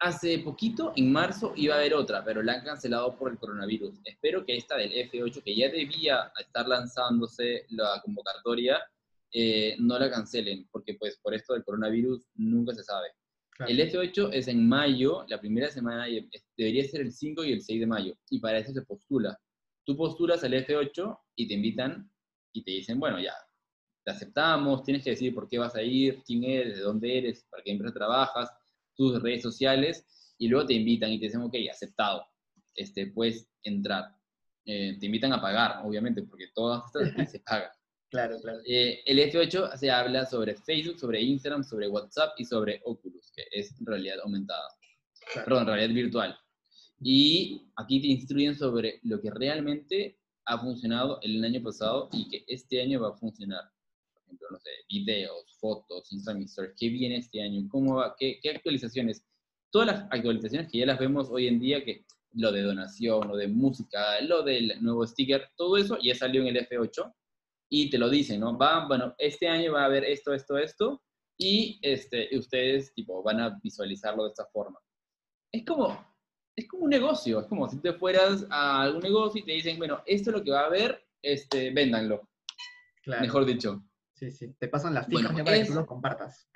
Hace 0.03 0.39
poquito, 0.39 0.95
en 0.97 1.13
marzo, 1.13 1.53
iba 1.57 1.75
a 1.75 1.79
haber 1.79 1.93
otra, 1.93 2.25
pero 2.25 2.43
la 2.43 2.55
han 2.55 2.65
cancelado 2.65 3.19
por 3.19 3.31
el 3.31 3.39
coronavirus. 3.39 4.01
Espero 4.05 4.47
que 4.47 4.57
esta 4.57 4.79
del 4.79 4.93
F8, 4.93 5.43
que 5.43 5.55
ya 5.55 5.69
debía 5.69 6.33
estar 6.41 6.67
lanzándose 6.67 7.67
la 7.69 8.01
convocatoria, 8.03 8.81
eh, 9.33 9.77
no 9.79 9.99
la 9.99 10.11
cancelen, 10.11 10.67
porque 10.73 10.95
pues 10.95 11.19
por 11.19 11.35
esto 11.35 11.53
del 11.53 11.65
coronavirus 11.65 12.27
nunca 12.35 12.75
se 12.75 12.83
sabe. 12.83 13.09
El 13.69 13.79
F8 13.81 14.31
es 14.33 14.49
en 14.49 14.67
mayo, 14.67 15.25
la 15.29 15.41
primera 15.41 15.71
semana, 15.71 16.07
debería 16.57 16.85
ser 16.85 17.03
el 17.03 17.13
5 17.13 17.45
y 17.45 17.53
el 17.53 17.63
6 17.63 17.81
de 17.81 17.87
mayo, 17.87 18.15
y 18.31 18.39
para 18.41 18.59
eso 18.59 18.73
se 18.73 18.83
postula. 18.83 19.39
Tú 19.85 19.97
postulas 19.97 20.43
al 20.45 20.55
F8 20.55 21.19
y 21.37 21.49
te 21.49 21.55
invitan 21.55 22.11
y 22.53 22.63
te 22.63 22.71
dicen, 22.71 22.99
bueno, 22.99 23.21
ya, 23.21 23.35
te 24.05 24.13
aceptamos, 24.13 24.83
tienes 24.83 25.05
que 25.05 25.11
decir 25.11 25.35
por 25.35 25.49
qué 25.49 25.59
vas 25.59 25.75
a 25.75 25.83
ir, 25.83 26.23
quién 26.25 26.45
eres, 26.45 26.77
de 26.77 26.83
dónde 26.83 27.19
eres, 27.19 27.47
para 27.51 27.63
qué 27.63 27.73
empresa 27.73 27.95
trabajas, 27.95 28.51
tus 28.97 29.21
redes 29.23 29.43
sociales, 29.43 30.07
y 30.39 30.49
luego 30.49 30.67
te 30.67 30.75
invitan 30.75 31.11
y 31.13 31.19
te 31.19 31.27
dicen, 31.27 31.43
ok, 31.43 31.55
aceptado, 31.71 32.25
este, 32.75 33.09
puedes 33.09 33.47
entrar. 33.63 34.17
Eh, 34.65 34.97
te 34.99 35.07
invitan 35.07 35.33
a 35.33 35.41
pagar, 35.41 35.81
obviamente, 35.85 36.23
porque 36.23 36.49
todas 36.55 36.85
estas 36.95 37.31
se 37.33 37.41
pagan. 37.41 37.71
Claro, 38.11 38.41
claro. 38.41 38.61
Eh, 38.67 39.03
el 39.07 39.19
F8 39.19 39.77
se 39.77 39.91
habla 39.91 40.27
sobre 40.27 40.57
Facebook, 40.57 40.99
sobre 40.99 41.23
Instagram, 41.23 41.63
sobre 41.63 41.89
WhatsApp 41.89 42.33
y 42.39 42.45
sobre 42.45 42.81
Oculus, 42.85 43.31
que 43.35 43.45
es 43.53 43.75
realidad 43.81 44.19
aumentada. 44.25 44.69
Perdón, 45.35 45.67
realidad 45.67 45.95
virtual. 45.95 46.39
Y 47.01 47.71
aquí 47.77 48.01
te 48.01 48.09
instruyen 48.09 48.57
sobre 48.57 48.99
lo 49.05 49.21
que 49.21 49.31
realmente 49.31 50.19
ha 50.47 50.59
funcionado 50.59 51.21
el 51.23 51.43
año 51.45 51.63
pasado 51.63 52.09
y 52.13 52.29
que 52.29 52.45
este 52.49 52.83
año 52.83 53.01
va 53.01 53.11
a 53.11 53.17
funcionar 53.17 53.71
ejemplo, 54.31 54.49
no 54.51 54.59
sé, 54.59 54.71
videos, 54.89 55.45
fotos, 55.59 56.13
Instagram 56.13 56.45
Stories, 56.45 56.75
¿qué 56.79 56.89
viene 56.89 57.17
este 57.17 57.43
año? 57.43 57.67
¿Cómo 57.69 57.97
va? 57.97 58.15
¿Qué, 58.19 58.39
¿Qué, 58.41 58.51
actualizaciones? 58.51 59.25
Todas 59.71 59.89
las 59.89 60.03
actualizaciones 60.11 60.71
que 60.71 60.79
ya 60.79 60.87
las 60.87 60.99
vemos 60.99 61.29
hoy 61.31 61.49
en 61.49 61.61
día, 61.61 61.85
que 61.85 62.05
lo 62.33 62.53
de 62.53 62.63
donación, 62.63 63.29
lo 63.29 63.37
de 63.37 63.49
música, 63.49 64.21
lo 64.23 64.43
del 64.43 64.75
nuevo 64.81 65.07
sticker, 65.07 65.49
todo 65.57 65.77
eso 65.77 65.99
ya 66.01 66.15
salió 66.15 66.43
en 66.43 66.57
el 66.57 66.69
F8 66.69 67.13
y 67.71 67.89
te 67.89 67.99
lo 67.99 68.11
dicen, 68.11 68.41
¿no? 68.41 68.59
Va, 68.59 68.87
bueno, 68.87 69.15
este 69.17 69.49
año 69.49 69.73
va 69.73 69.83
a 69.83 69.87
haber 69.87 70.05
esto, 70.05 70.35
esto, 70.35 70.59
esto, 70.59 71.03
y 71.39 71.79
este, 71.81 72.37
ustedes, 72.37 72.93
tipo, 72.93 73.23
van 73.23 73.41
a 73.41 73.59
visualizarlo 73.63 74.25
de 74.25 74.31
esta 74.31 74.45
forma. 74.47 74.79
Es 75.53 75.65
como, 75.65 76.05
es 76.55 76.69
como 76.69 76.85
un 76.85 76.91
negocio, 76.91 77.41
es 77.41 77.47
como 77.47 77.69
si 77.69 77.79
te 77.81 77.93
fueras 77.95 78.45
a 78.51 78.83
algún 78.83 79.01
negocio 79.01 79.41
y 79.41 79.45
te 79.45 79.53
dicen, 79.53 79.79
bueno, 79.79 80.03
esto 80.05 80.31
es 80.31 80.37
lo 80.37 80.45
que 80.45 80.51
va 80.51 80.63
a 80.63 80.67
haber, 80.67 81.03
este, 81.23 81.71
véndanlo. 81.71 82.29
Mejor 83.07 83.47
dicho. 83.47 83.83
Sí, 84.15 84.31
sí. 84.31 84.53
Te 84.59 84.69
pasan 84.69 84.93
las 84.93 85.07
fijas 85.07 85.33
para 85.33 85.45
que 85.57 85.65
tú 85.65 85.75
lo 85.75 85.87
compartas. 85.87 86.47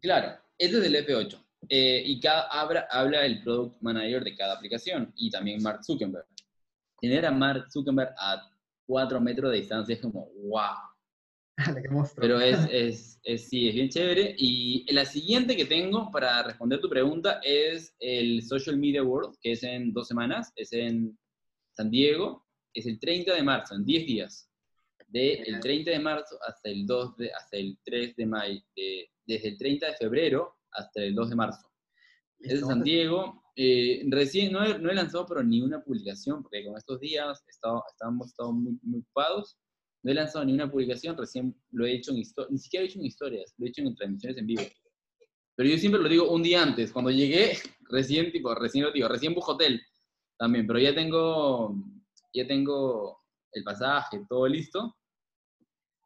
Claro, 0.00 0.38
este 0.56 0.76
es 0.76 0.82
del 0.82 0.94
F8. 1.06 1.44
eh, 1.68 2.02
y 2.04 2.20
cada, 2.20 2.42
habla, 2.48 2.86
habla 2.90 3.24
el 3.24 3.42
product 3.42 3.80
manager 3.80 4.22
de 4.22 4.36
cada 4.36 4.54
aplicación 4.54 5.12
y 5.16 5.30
también 5.30 5.62
Mark 5.62 5.84
Zuckerberg. 5.84 6.26
Tener 7.00 7.26
a 7.26 7.30
Mark 7.32 7.70
Zuckerberg 7.72 8.14
a 8.18 8.48
cuatro 8.86 9.20
metros 9.20 9.50
de 9.50 9.58
distancia 9.58 9.94
es 9.94 10.00
como, 10.00 10.30
wow. 10.48 10.76
Pero 12.16 12.40
es, 12.40 12.58
es, 12.70 13.20
es, 13.22 13.48
sí, 13.48 13.68
es 13.68 13.74
bien 13.74 13.88
chévere. 13.88 14.34
Y 14.38 14.90
la 14.92 15.04
siguiente 15.04 15.56
que 15.56 15.66
tengo 15.66 16.10
para 16.10 16.42
responder 16.42 16.80
tu 16.80 16.88
pregunta 16.88 17.40
es 17.42 17.94
el 18.00 18.42
Social 18.42 18.76
Media 18.76 19.02
World, 19.02 19.36
que 19.40 19.52
es 19.52 19.62
en 19.62 19.92
dos 19.92 20.08
semanas, 20.08 20.52
es 20.56 20.72
en 20.72 21.18
San 21.74 21.90
Diego, 21.90 22.46
es 22.74 22.86
el 22.86 22.98
30 22.98 23.34
de 23.34 23.42
marzo, 23.42 23.74
en 23.74 23.84
10 23.84 24.06
días. 24.06 24.48
De 25.08 25.34
el 25.34 25.60
30 25.60 25.90
de 25.90 25.98
marzo 25.98 26.38
hasta 26.46 26.70
el 26.70 26.86
2 26.86 27.16
de, 27.18 27.30
hasta 27.32 27.58
el 27.58 27.78
3 27.84 28.16
de 28.16 28.26
mayo, 28.26 28.60
desde 29.26 29.48
el 29.48 29.58
30 29.58 29.86
de 29.88 29.96
febrero 29.96 30.56
hasta 30.70 31.02
el 31.02 31.14
2 31.14 31.30
de 31.30 31.36
marzo. 31.36 31.71
Es 32.42 32.60
en 32.60 32.66
San 32.66 32.82
Diego. 32.82 33.42
Eh, 33.54 34.02
recién 34.08 34.52
no 34.52 34.64
he, 34.64 34.78
no 34.78 34.90
he, 34.90 34.94
lanzado 34.94 35.26
pero 35.26 35.42
ni 35.42 35.60
una 35.60 35.82
publicación, 35.82 36.42
porque 36.42 36.64
con 36.64 36.76
estos 36.76 37.00
días 37.00 37.42
estado, 37.48 37.82
estábamos 37.90 38.28
estado 38.28 38.52
muy, 38.52 38.78
muy 38.82 39.00
ocupados. 39.00 39.58
No 40.02 40.10
he 40.10 40.14
lanzado 40.14 40.44
ni 40.44 40.52
una 40.52 40.70
publicación, 40.70 41.16
recién 41.16 41.54
lo 41.70 41.86
he 41.86 41.92
hecho 41.92 42.10
en 42.10 42.18
historias, 42.18 42.50
ni 42.50 42.58
siquiera 42.58 42.84
he 42.84 42.88
hecho 42.88 42.98
en 42.98 43.04
historias, 43.04 43.54
lo 43.56 43.66
he 43.66 43.68
hecho 43.68 43.82
en 43.82 43.94
transmisiones 43.94 44.38
en 44.38 44.46
vivo. 44.46 44.62
Pero 45.54 45.68
yo 45.68 45.78
siempre 45.78 46.00
lo 46.00 46.08
digo 46.08 46.30
un 46.30 46.42
día 46.42 46.62
antes, 46.62 46.92
cuando 46.92 47.10
llegué, 47.10 47.52
recién, 47.90 48.32
tipo, 48.32 48.54
recién 48.54 48.84
lo 48.84 48.90
digo, 48.90 49.06
recién 49.08 49.34
busco 49.34 49.52
hotel 49.52 49.80
también, 50.38 50.66
pero 50.66 50.78
ya 50.80 50.94
tengo, 50.94 51.76
ya 52.34 52.46
tengo 52.46 53.22
el 53.52 53.62
pasaje, 53.62 54.24
todo 54.28 54.48
listo. 54.48 54.96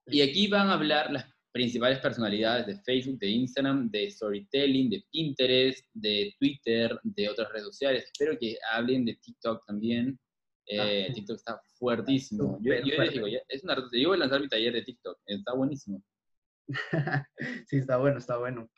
Y 0.07 0.21
aquí 0.21 0.47
van 0.49 0.69
a 0.69 0.75
hablar 0.75 1.11
las 1.11 1.25
principales 1.57 1.99
personalidades 2.01 2.67
de 2.67 2.77
Facebook, 2.83 3.19
de 3.19 3.29
Instagram, 3.29 3.91
de 3.91 4.11
Storytelling, 4.11 4.91
de 4.91 5.03
Pinterest, 5.11 5.87
de 5.95 6.35
Twitter, 6.39 7.01
de 7.03 7.31
otras 7.31 7.51
redes 7.51 7.65
sociales. 7.65 8.05
Espero 8.05 8.37
que 8.39 8.59
hablen 8.73 9.07
de 9.07 9.15
TikTok 9.15 9.65
también. 9.65 10.19
Eh, 10.67 11.07
ah, 11.09 11.13
TikTok 11.15 11.37
está 11.37 11.59
fuertísimo. 11.79 12.59
Yo, 12.61 12.75
yo 12.75 13.03
les 13.03 13.13
digo, 13.13 13.27
es 13.49 13.65
una 13.65 13.75
voy 13.75 14.17
a 14.17 14.19
lanzar 14.19 14.43
mi 14.43 14.49
taller 14.49 14.75
de 14.75 14.83
TikTok, 14.83 15.19
está 15.25 15.55
buenísimo. 15.55 16.03
sí, 17.69 17.79
está 17.79 17.97
bueno, 17.97 18.19
está 18.19 18.37
bueno. 18.37 18.69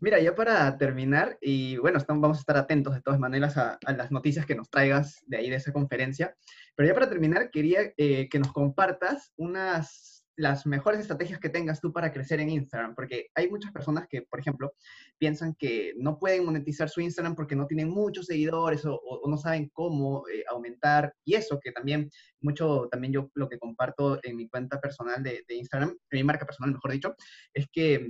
Mira, 0.00 0.18
ya 0.18 0.34
para 0.34 0.78
terminar, 0.78 1.36
y 1.42 1.76
bueno, 1.76 1.98
estamos, 1.98 2.22
vamos 2.22 2.38
a 2.38 2.40
estar 2.40 2.56
atentos 2.56 2.94
de 2.94 3.02
todas 3.02 3.20
maneras 3.20 3.58
a, 3.58 3.78
las 3.94 4.10
noticias 4.10 4.46
que 4.46 4.54
nos 4.54 4.70
traigas 4.70 5.18
de 5.26 5.36
ahí, 5.36 5.50
de 5.50 5.56
esa 5.56 5.70
conferencia, 5.70 6.34
pero 6.74 6.88
ya 6.88 6.94
para 6.94 7.10
terminar, 7.10 7.50
quería 7.50 7.92
eh, 7.98 8.30
que 8.30 8.38
nos 8.38 8.54
compartas 8.54 9.34
unas 9.36 10.11
las 10.36 10.66
mejores 10.66 11.00
estrategias 11.00 11.38
que 11.40 11.48
tengas 11.48 11.80
tú 11.80 11.92
para 11.92 12.12
crecer 12.12 12.40
en 12.40 12.50
Instagram, 12.50 12.94
porque 12.94 13.28
hay 13.34 13.50
muchas 13.50 13.72
personas 13.72 14.06
que, 14.08 14.22
por 14.22 14.40
ejemplo, 14.40 14.72
piensan 15.18 15.54
que 15.54 15.92
no 15.96 16.18
pueden 16.18 16.44
monetizar 16.44 16.88
su 16.88 17.00
Instagram 17.00 17.34
porque 17.34 17.56
no 17.56 17.66
tienen 17.66 17.90
muchos 17.90 18.26
seguidores 18.26 18.82
o, 18.86 19.00
no 19.26 19.36
saben 19.36 19.70
cómo 19.72 20.24
eh, 20.28 20.44
aumentar, 20.50 21.14
y 21.24 21.34
eso 21.34 21.60
que 21.60 21.72
también, 21.72 22.10
mucho, 22.40 22.88
también 22.90 23.12
yo 23.12 23.30
lo 23.34 23.48
que 23.48 23.58
comparto 23.58 24.18
en 24.22 24.36
mi 24.36 24.48
cuenta 24.48 24.80
personal 24.80 25.22
de, 25.22 25.44
Instagram, 25.48 25.90
en 25.90 26.18
mi 26.18 26.24
marca 26.24 26.46
personal, 26.46 26.72
mejor 26.72 26.92
dicho, 26.92 27.14
es 27.52 27.66
que 27.70 28.08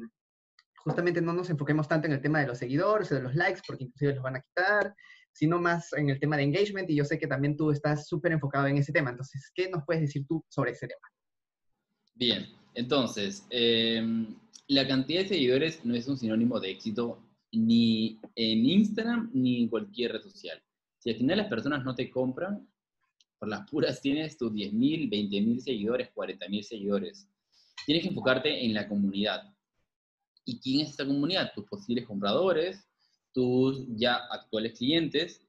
justamente 0.77 1.21
no 1.21 1.33
nos 1.33 1.51
enfoquemos 1.51 1.87
tanto 1.89 2.07
en 2.07 2.13
el 2.13 2.21
tema 2.21 2.41
de 2.41 2.47
los 2.47 2.59
seguidores 2.59 3.11
o 3.13 3.15
de 3.17 3.23
los 3.23 3.35
likes, 3.35 3.63
porque 3.67 3.85
inclusive 3.85 4.15
los 4.15 4.23
van 4.23 4.37
a 4.37 4.41
quitar, 4.41 4.95
sino 5.33 5.61
más 5.61 5.93
en 5.95 6.11
el 6.11 6.21
tema 6.21 6.37
de 6.37 6.45
engagement, 6.45 6.89
y 6.91 6.97
yo 6.97 7.05
sé 7.05 7.19
que 7.19 7.27
también 7.27 7.57
tú 7.57 7.71
estás 7.71 8.07
súper 8.07 8.33
enfocado 8.33 8.67
en 8.67 8.77
ese 8.77 8.93
tema. 8.93 9.11
Entonces, 9.11 9.51
¿qué 9.55 9.69
nos 9.71 9.85
puedes 9.85 10.03
decir 10.03 10.25
tú 10.27 10.45
sobre 10.49 10.73
ese 10.73 10.87
tema? 10.87 11.09
Bien, 12.23 12.47
entonces, 12.77 13.45
em, 13.51 14.37
la 14.69 14.87
cantidad 14.87 15.23
de 15.23 15.29
seguidores 15.29 15.85
no 15.85 15.93
es 15.97 16.07
un 16.07 16.17
sinónimo 16.17 16.61
de 16.61 16.71
éxito 16.71 17.21
ni 17.51 18.21
en 18.37 18.65
Instagram 18.65 19.29
ni 19.35 19.63
en 19.63 19.69
cualquier 19.69 20.13
red 20.13 20.23
social. 20.23 20.63
Si 20.99 21.11
al 21.11 21.17
final 21.17 21.39
las 21.39 21.49
personas 21.49 21.85
no 21.85 21.97
te 21.97 22.09
compran, 22.13 22.65
por 23.41 23.49
las 23.49 23.69
puras 23.69 24.01
tienes 24.01 24.39
tus 24.39 24.53
10.000, 24.53 25.11
20.000 25.11 25.59
seguidores, 25.63 26.11
40.000 26.15 26.63
seguidores. 26.63 27.29
Tienes 27.87 28.05
que 28.05 28.11
enfocarte 28.11 28.65
en 28.65 28.73
la 28.73 28.87
comunidad. 28.87 29.43
¿Y 30.45 30.61
quién 30.61 30.83
es 30.83 30.91
esta 30.91 31.05
comunidad? 31.05 31.51
Tus 31.53 31.65
posibles 31.65 32.07
compradores, 32.07 32.87
tus 33.33 33.85
ya 33.97 34.15
actuales 34.31 34.79
clientes, 34.79 35.41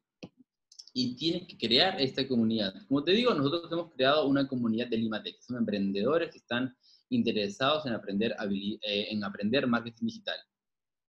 y 0.94 1.16
tienes 1.16 1.48
que 1.48 1.58
crear 1.58 2.00
esta 2.00 2.28
comunidad. 2.28 2.74
Como 2.88 3.04
te 3.04 3.12
digo, 3.12 3.34
nosotros 3.34 3.72
hemos 3.72 3.92
creado 3.92 4.28
una 4.28 4.48
comunidad 4.48 4.88
de 4.88 4.98
Limatech, 4.98 5.42
son 5.42 5.58
emprendedores 5.58 6.30
que 6.30 6.38
están 6.38 6.76
interesados 7.10 7.86
en 7.86 7.94
aprender, 7.94 8.36
eh, 8.82 9.08
en 9.10 9.24
aprender 9.24 9.66
marketing 9.68 10.06
digital. 10.06 10.38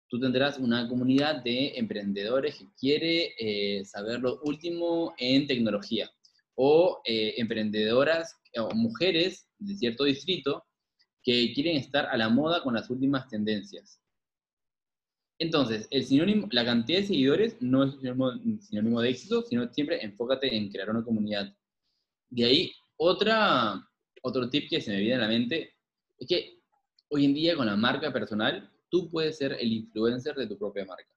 Tú 0.09 0.21
tendrás 0.21 0.59
una 0.59 0.89
comunidad 0.89 1.43
de 1.43 1.73
emprendedores 1.77 2.57
que 2.57 2.67
quiere 2.79 3.35
eh, 3.39 3.85
saber 3.85 4.21
lo 4.21 4.41
último 4.43 5.15
en 5.19 5.47
tecnología 5.47 6.11
o 6.55 7.01
eh, 7.05 7.35
emprendedoras 7.39 8.37
o 8.59 8.75
mujeres 8.75 9.49
de 9.59 9.75
cierto 9.75 10.05
distrito 10.05 10.65
que 11.23 11.53
quieren 11.55 11.77
estar 11.77 12.07
a 12.07 12.17
la 12.17 12.29
moda 12.29 12.63
con 12.63 12.75
las 12.75 12.91
últimas 12.91 13.27
tendencias. 13.29 14.02
Entonces, 15.43 15.89
el 15.91 16.05
sinónimo, 16.05 16.47
la 16.53 16.65
cantidad 16.65 17.01
de 17.01 17.07
seguidores 17.09 17.57
no 17.61 17.83
es 17.83 17.95
un 17.95 18.61
sinónimo, 18.63 19.01
de 19.01 19.11
éxito, 19.11 19.43
sino 19.43 19.67
siempre 19.73 20.01
enfócate 20.01 20.57
en 20.57 20.71
crear 20.71 20.89
una 20.89 21.03
comunidad. 21.03 21.53
De 22.31 22.45
ahí, 22.45 22.73
otra, 22.97 23.85
otro 24.23 24.49
tip 24.49 24.71
que 24.71 24.81
se 24.81 24.93
me 24.93 25.01
viene 25.01 25.17
a 25.17 25.23
la 25.23 25.27
mente 25.27 25.75
es 26.17 26.29
que 26.29 26.61
hoy 27.09 27.25
en 27.25 27.35
día 27.35 27.57
con 27.57 27.67
la 27.67 27.75
marca 27.75 28.13
personal, 28.13 28.71
tú 28.89 29.11
puedes 29.11 29.37
ser 29.37 29.57
el 29.59 29.73
influencer 29.73 30.37
de 30.37 30.47
tu 30.47 30.57
propia 30.57 30.85
marca. 30.85 31.13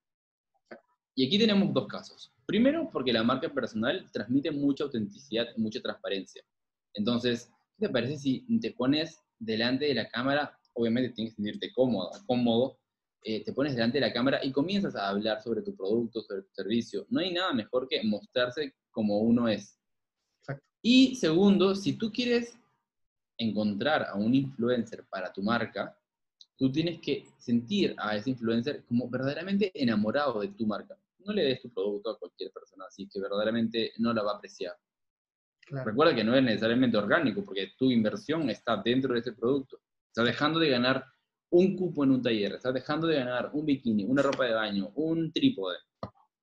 Y 1.14 1.28
aquí 1.28 1.38
tenemos 1.38 1.72
dos 1.72 1.86
casos. 1.86 2.34
Primero, 2.48 2.90
porque 2.92 3.14
la 3.14 3.22
marca 3.22 3.54
personal 3.54 4.10
transmite 4.12 4.50
mucha 4.50 4.86
autenticidad, 4.86 5.56
mucha 5.56 5.80
transparencia. 5.82 6.42
Entonces, 6.96 7.52
¿qué 7.78 7.86
te 7.86 7.94
parece 7.94 8.18
si 8.18 8.60
te 8.60 8.72
pones 8.72 9.20
delante 9.38 9.86
de 9.86 9.94
la 9.94 10.10
cámara? 10.10 10.58
Obviamente 10.74 11.12
tienes 11.12 11.36
que 11.36 11.44
sentirte 11.44 11.72
cómodo, 11.76 12.10
cómodo 12.26 12.80
eh, 13.28 13.44
te 13.44 13.54
pones 13.54 13.74
delante 13.74 13.98
de 13.98 14.06
la 14.06 14.14
cámara 14.14 14.40
y 14.44 14.52
comienzas 14.52 14.96
a 14.96 15.10
hablar 15.10 15.42
sobre 15.42 15.64
tu 15.64 15.76
producto, 15.76 16.22
sobre 16.22 16.44
tu 16.44 16.54
servicio. 16.54 17.08
No 17.10 17.22
hay 17.22 17.34
nada 17.34 17.54
mejor 17.54 17.88
que 17.88 18.04
mostrarse 18.04 18.76
como 18.92 19.18
uno 19.18 19.48
es. 19.48 19.80
Y 20.84 21.16
segundo, 21.16 21.74
si 21.74 21.94
tú 21.94 22.12
quieres 22.12 22.56
encontrar 23.36 24.04
a 24.04 24.14
un 24.14 24.36
influencer 24.36 25.08
para 25.10 25.34
tu 25.34 25.42
marca, 25.42 25.98
tú 26.56 26.72
tienes 26.72 27.02
que 27.02 27.26
sentir 27.40 27.96
a 27.98 28.16
ese 28.16 28.30
influencer 28.30 28.86
como 28.86 29.10
verdaderamente 29.10 29.72
enamorado 29.74 30.42
de 30.42 30.50
tu 30.50 30.68
marca. 30.68 30.96
No 31.18 31.34
le 31.34 31.46
des 31.46 31.62
tu 31.64 31.74
producto 31.74 32.12
a 32.12 32.20
cualquier 32.20 32.52
persona 32.52 32.86
así 32.88 33.10
que 33.10 33.20
verdaderamente 33.20 33.94
no 33.98 34.14
la 34.14 34.22
va 34.22 34.34
a 34.34 34.36
apreciar. 34.36 34.78
Recuerda 35.84 36.14
que 36.14 36.24
no 36.24 36.36
es 36.36 36.44
necesariamente 36.44 36.96
orgánico 36.96 37.44
porque 37.44 37.72
tu 37.76 37.90
inversión 37.90 38.52
está 38.52 38.78
dentro 38.86 39.16
de 39.16 39.22
ese 39.22 39.34
producto. 39.34 39.80
Estás 40.10 40.26
dejando 40.26 40.60
de 40.60 40.70
ganar 40.70 41.04
un 41.56 41.78
cupo 41.78 42.04
en 42.04 42.12
un 42.12 42.22
taller, 42.22 42.54
estás 42.54 42.74
dejando 42.74 43.08
de 43.08 43.16
ganar 43.16 43.50
un 43.54 43.66
bikini, 43.66 44.04
una 44.04 44.22
ropa 44.22 44.44
de 44.44 44.54
baño, 44.54 44.92
un 44.96 45.32
trípode, 45.32 45.78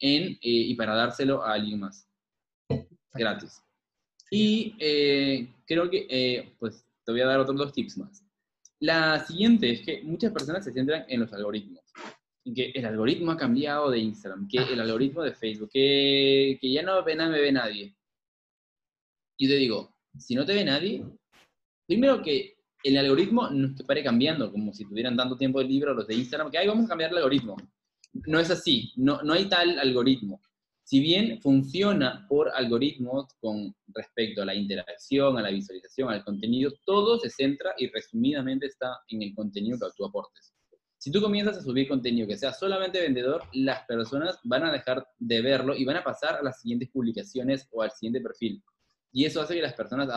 en, 0.01 0.33
eh, 0.33 0.39
y 0.41 0.75
para 0.75 0.95
dárselo 0.95 1.45
a 1.45 1.53
alguien 1.53 1.81
más, 1.81 2.09
gratis. 3.13 3.63
Y 4.31 4.75
eh, 4.79 5.53
creo 5.67 5.91
que, 5.91 6.07
eh, 6.09 6.55
pues, 6.59 6.87
te 7.05 7.13
voy 7.13 7.21
a 7.21 7.27
dar 7.27 7.41
otros 7.41 7.59
dos 7.59 7.73
tips 7.75 7.99
más. 7.99 8.25
La 8.81 9.23
siguiente 9.27 9.71
es 9.71 9.83
que 9.83 10.03
muchas 10.03 10.33
personas 10.33 10.65
se 10.65 10.73
centran 10.73 11.05
en 11.07 11.21
los 11.21 11.33
algoritmos. 11.35 11.85
En 12.47 12.55
que 12.55 12.71
el 12.75 12.87
algoritmo 12.87 13.33
ha 13.33 13.37
cambiado 13.37 13.91
de 13.91 13.99
Instagram, 13.99 14.49
que 14.49 14.59
el 14.59 14.81
algoritmo 14.81 15.23
de 15.23 15.35
Facebook, 15.35 15.69
que, 15.71 16.59
que 16.59 16.73
ya 16.73 16.83
no 16.83 17.05
ve 17.05 17.15
me 17.15 17.29
ve 17.29 17.53
nadie. 17.53 17.95
Y 19.37 19.47
te 19.47 19.57
digo, 19.57 19.95
si 20.19 20.35
no 20.35 20.47
te 20.47 20.55
ve 20.55 20.65
nadie, 20.65 21.05
primero 21.87 22.23
que 22.23 22.52
el 22.85 22.97
algoritmo 22.97 23.51
no 23.51 23.75
te 23.75 23.85
pare 23.85 24.03
cambiando, 24.03 24.51
como 24.51 24.73
si 24.73 24.85
tuvieran 24.85 25.17
tanto 25.17 25.37
tiempo 25.37 25.61
de 25.61 25.67
libro 25.67 25.95
los 25.95 26.07
de 26.07 26.15
Instagram, 26.15 26.51
que 26.51 26.59
ahí 26.59 26.67
vamos 26.67 26.87
a 26.87 26.89
cambiar 26.89 27.11
el 27.11 27.19
algoritmo. 27.19 27.57
No 28.27 28.41
es 28.41 28.51
así, 28.51 28.93
no, 28.97 29.23
no 29.23 29.33
hay 29.33 29.47
tal 29.47 29.79
algoritmo. 29.79 30.41
Si 30.85 31.01
bien 31.01 31.41
funciona 31.41 32.27
por 32.29 32.51
algoritmos 32.51 33.33
con 33.41 33.75
respecto 33.89 34.43
a 34.43 34.45
la 34.45 34.55
interacción, 34.55 35.39
a 35.39 35.43
la 35.43 35.51
visualización, 35.51 36.11
al 36.11 36.25
contenido, 36.25 36.73
todo 36.85 37.19
se 37.19 37.31
centra 37.31 37.73
y 37.79 37.89
resumidamente 37.89 38.67
está 38.67 38.99
en 39.09 39.23
el 39.23 39.35
contenido 39.35 39.79
que 39.79 39.87
tú 39.97 40.05
aportes. 40.05 40.53
Si 40.99 41.11
tú 41.11 41.21
comienzas 41.21 41.59
a 41.59 41.63
subir 41.63 41.89
contenido 41.89 42.29
que 42.29 42.37
sea 42.37 42.53
solamente 42.53 43.01
vendedor, 43.01 43.43
las 43.53 43.85
personas 43.87 44.39
van 44.45 44.65
a 44.65 44.73
dejar 44.73 45.07
de 45.19 45.41
verlo 45.41 45.75
y 45.75 45.85
van 45.85 45.97
a 45.97 46.05
pasar 46.05 46.37
a 46.37 46.43
las 46.43 46.61
siguientes 46.61 46.91
publicaciones 46.91 47.67
o 47.73 47.83
al 47.83 47.91
siguiente 47.91 48.21
perfil. 48.21 48.63
Y 49.13 49.25
eso 49.25 49.41
hace 49.41 49.55
que 49.55 49.63
las 49.63 49.75
personas 49.75 50.09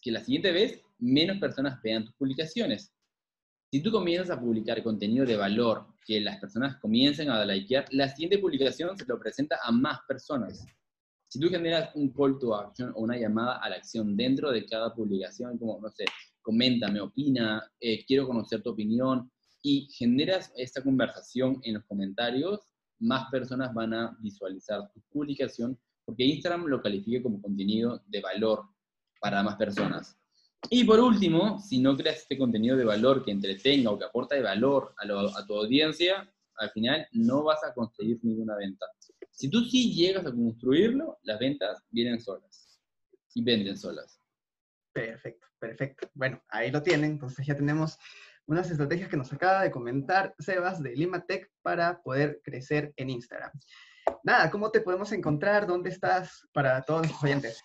que 0.00 0.10
la 0.10 0.20
siguiente 0.20 0.52
vez 0.52 0.80
menos 1.00 1.38
personas 1.38 1.80
vean 1.82 2.04
tus 2.04 2.14
publicaciones. 2.14 2.92
Si 3.72 3.82
tú 3.82 3.90
comienzas 3.92 4.36
a 4.36 4.40
publicar 4.40 4.82
contenido 4.82 5.24
de 5.24 5.36
valor 5.36 5.86
que 6.04 6.20
las 6.20 6.40
personas 6.40 6.76
comiencen 6.78 7.30
a 7.30 7.44
likear, 7.44 7.86
la 7.92 8.08
siguiente 8.08 8.38
publicación 8.38 8.96
se 8.96 9.06
lo 9.06 9.18
presenta 9.18 9.58
a 9.62 9.70
más 9.70 10.00
personas. 10.08 10.66
Si 11.28 11.38
tú 11.38 11.48
generas 11.48 11.94
un 11.94 12.12
call 12.12 12.38
to 12.40 12.54
action 12.54 12.90
o 12.96 13.02
una 13.02 13.16
llamada 13.16 13.58
a 13.58 13.68
la 13.68 13.76
acción 13.76 14.16
dentro 14.16 14.50
de 14.50 14.66
cada 14.66 14.92
publicación, 14.92 15.56
como, 15.58 15.80
no 15.80 15.88
sé, 15.90 16.04
coméntame, 16.42 17.00
opina, 17.00 17.62
eh, 17.80 18.04
quiero 18.04 18.26
conocer 18.26 18.62
tu 18.62 18.70
opinión, 18.70 19.30
y 19.62 19.88
generas 19.92 20.52
esta 20.56 20.82
conversación 20.82 21.60
en 21.62 21.74
los 21.74 21.84
comentarios, 21.84 22.60
más 22.98 23.30
personas 23.30 23.72
van 23.72 23.94
a 23.94 24.16
visualizar 24.20 24.90
tu 24.92 25.00
publicación 25.10 25.78
porque 26.04 26.24
Instagram 26.24 26.66
lo 26.66 26.82
califica 26.82 27.22
como 27.22 27.40
contenido 27.40 28.02
de 28.06 28.20
valor 28.20 28.64
para 29.20 29.42
más 29.42 29.56
personas. 29.56 30.18
Y 30.68 30.84
por 30.84 31.00
último, 31.00 31.58
si 31.60 31.80
no 31.80 31.96
creas 31.96 32.18
este 32.18 32.36
contenido 32.36 32.76
de 32.76 32.84
valor 32.84 33.24
que 33.24 33.30
entretenga 33.30 33.90
o 33.90 33.98
que 33.98 34.04
aporta 34.04 34.40
valor 34.40 34.94
a, 34.98 35.46
tu 35.46 35.56
audiencia, 35.56 36.30
al 36.56 36.70
final 36.70 37.06
no 37.12 37.44
vas 37.44 37.64
a 37.64 37.72
conseguir 37.72 38.18
ninguna 38.22 38.56
venta. 38.56 38.86
Si 39.30 39.48
tú 39.48 39.64
sí 39.64 39.94
llegas 39.94 40.26
a 40.26 40.30
construirlo, 40.30 41.18
las 41.22 41.38
ventas 41.38 41.82
vienen 41.90 42.20
solas 42.20 42.78
y 43.34 43.42
venden 43.42 43.78
solas. 43.78 44.20
Perfecto, 44.92 45.46
perfecto. 45.58 46.10
Bueno, 46.14 46.42
ahí 46.48 46.70
lo 46.70 46.82
tienen. 46.82 47.12
Entonces 47.12 47.46
ya 47.46 47.56
tenemos 47.56 47.98
unas 48.46 48.70
estrategias 48.70 49.08
que 49.08 49.16
nos 49.16 49.32
acaba 49.32 49.62
de 49.62 49.70
comentar 49.70 50.34
Sebas 50.38 50.82
de 50.82 50.94
Limatech 50.94 51.50
para 51.62 52.02
poder 52.02 52.40
crecer 52.44 52.92
en 52.96 53.10
Instagram. 53.10 53.52
Nada, 54.24 54.50
¿cómo 54.50 54.70
te 54.70 54.80
podemos 54.80 55.12
encontrar? 55.12 55.66
¿Dónde 55.66 55.90
estás 55.90 56.46
para 56.52 56.82
todos 56.82 57.08
los 57.08 57.22
oyentes? 57.22 57.62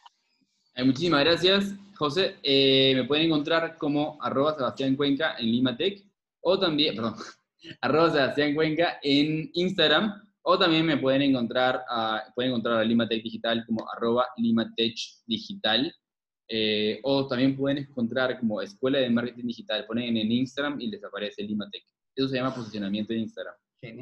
Muchísimas 0.83 1.23
gracias, 1.23 1.75
José. 1.95 2.35
Eh, 2.43 2.93
me 2.95 3.05
pueden 3.05 3.27
encontrar 3.27 3.77
como 3.77 4.17
arroba 4.21 4.55
Sebastián 4.55 4.95
Cuenca 4.95 5.35
en 5.39 5.45
Limatech 5.45 6.05
o 6.41 6.59
también, 6.59 6.95
perdón, 6.95 7.15
arroba 7.81 8.11
Sebastián 8.11 8.53
Cuenca 8.53 8.99
en 9.01 9.49
Instagram 9.53 10.21
o 10.41 10.59
también 10.59 10.85
me 10.85 10.97
pueden 10.97 11.21
encontrar 11.21 11.83
a, 11.89 12.23
pueden 12.35 12.51
encontrar 12.51 12.79
a 12.79 12.83
Limatech 12.83 13.23
Digital 13.23 13.65
como 13.65 13.89
arroba 13.89 14.27
Limatech 14.37 14.95
Digital 15.25 15.91
eh, 16.47 16.99
o 17.03 17.25
también 17.25 17.55
pueden 17.55 17.79
encontrar 17.79 18.39
como 18.39 18.61
Escuela 18.61 18.99
de 18.99 19.09
Marketing 19.09 19.47
Digital, 19.47 19.85
ponen 19.87 20.15
en 20.17 20.31
Instagram 20.31 20.79
y 20.79 20.87
les 20.87 21.03
aparece 21.03 21.41
Limatech. 21.41 21.83
Eso 22.15 22.27
se 22.27 22.35
llama 22.35 22.53
posicionamiento 22.53 23.13
de 23.13 23.19
Instagram. 23.19 23.55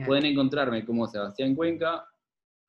Pueden 0.06 0.26
encontrarme 0.26 0.86
como 0.86 1.08
Sebastián 1.08 1.56
Cuenca 1.56 2.06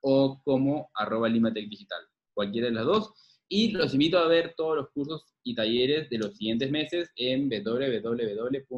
o 0.02 0.40
como 0.44 0.90
arroba 0.94 1.28
Limatech 1.28 1.68
Digital, 1.68 2.00
cualquiera 2.34 2.68
de 2.68 2.74
las 2.74 2.84
dos. 2.84 3.33
Y 3.48 3.72
los 3.72 3.92
invito 3.92 4.18
a 4.18 4.28
ver 4.28 4.54
todos 4.56 4.76
los 4.76 4.90
cursos 4.90 5.34
y 5.42 5.54
talleres 5.54 6.08
de 6.10 6.18
los 6.18 6.36
siguientes 6.36 6.70
meses 6.70 7.10
en 7.16 7.48
www.limate.ch. 7.48 8.70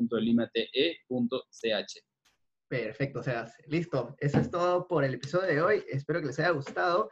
Perfecto, 2.68 3.20
o 3.20 3.22
sea, 3.22 3.52
listo. 3.68 4.16
Eso 4.18 4.40
es 4.40 4.50
todo 4.50 4.88
por 4.88 5.04
el 5.04 5.14
episodio 5.14 5.46
de 5.46 5.62
hoy. 5.62 5.84
Espero 5.88 6.20
que 6.20 6.26
les 6.26 6.38
haya 6.40 6.50
gustado. 6.50 7.10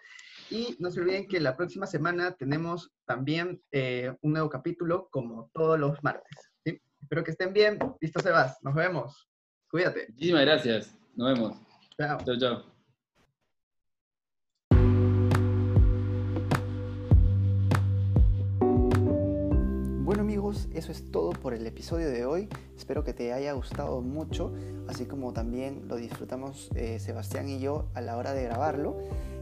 Y 0.51 0.77
no 0.79 0.91
se 0.91 1.01
olviden 1.01 1.29
que 1.29 1.41
la 1.41 1.57
próxima 1.57 1.87
semana 1.87 2.37
tenemos 2.37 2.91
también 3.07 3.63
eh, 3.71 4.13
un 4.21 4.33
nuevo 4.33 4.51
capítulo 4.51 5.09
como 5.11 5.51
todos 5.55 5.79
los 5.79 6.03
martes. 6.03 6.51
Espero 6.65 7.23
que 7.23 7.31
estén 7.33 7.53
bien. 7.53 7.79
Listo, 8.01 8.21
Sebas. 8.21 8.59
Nos 8.63 8.75
vemos. 8.75 9.29
Cuídate. 9.69 10.07
Muchísimas 10.09 10.43
gracias. 10.43 10.97
Nos 11.15 11.35
vemos. 11.35 11.57
Chao. 11.99 12.19
Chao, 12.25 12.39
chao. 12.39 12.74
Eso 20.75 20.93
es 20.93 21.11
todo 21.11 21.31
por 21.31 21.55
el 21.55 21.67
episodio 21.67 22.11
de 22.11 22.27
hoy. 22.27 22.49
Espero 22.77 23.05
que 23.05 23.15
te 23.15 23.33
haya 23.33 23.53
gustado 23.53 24.03
mucho, 24.03 24.53
así 24.87 25.07
como 25.07 25.33
también 25.33 25.89
lo 25.89 25.97
disfrutamos 25.97 26.71
eh, 26.75 26.99
Sebastián 26.99 27.49
y 27.49 27.59
yo 27.59 27.89
a 27.95 28.03
la 28.03 28.17
hora 28.17 28.35
de 28.35 28.45
grabarlo. 28.45 28.97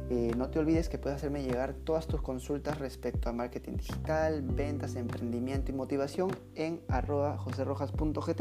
Eh, 0.08 0.32
no 0.36 0.50
te 0.50 0.60
olvides 0.60 0.88
que 0.88 0.98
puedes 0.98 1.16
hacerme 1.16 1.42
llegar 1.42 1.74
todas 1.74 2.06
tus 2.06 2.22
consultas 2.22 2.78
respecto 2.78 3.28
a 3.28 3.32
marketing 3.32 3.76
digital, 3.76 4.42
ventas, 4.42 4.94
emprendimiento 4.94 5.72
y 5.72 5.74
motivación 5.74 6.30
en 6.54 6.80
arroba 6.88 7.38
joserrojas.gt 7.38 8.40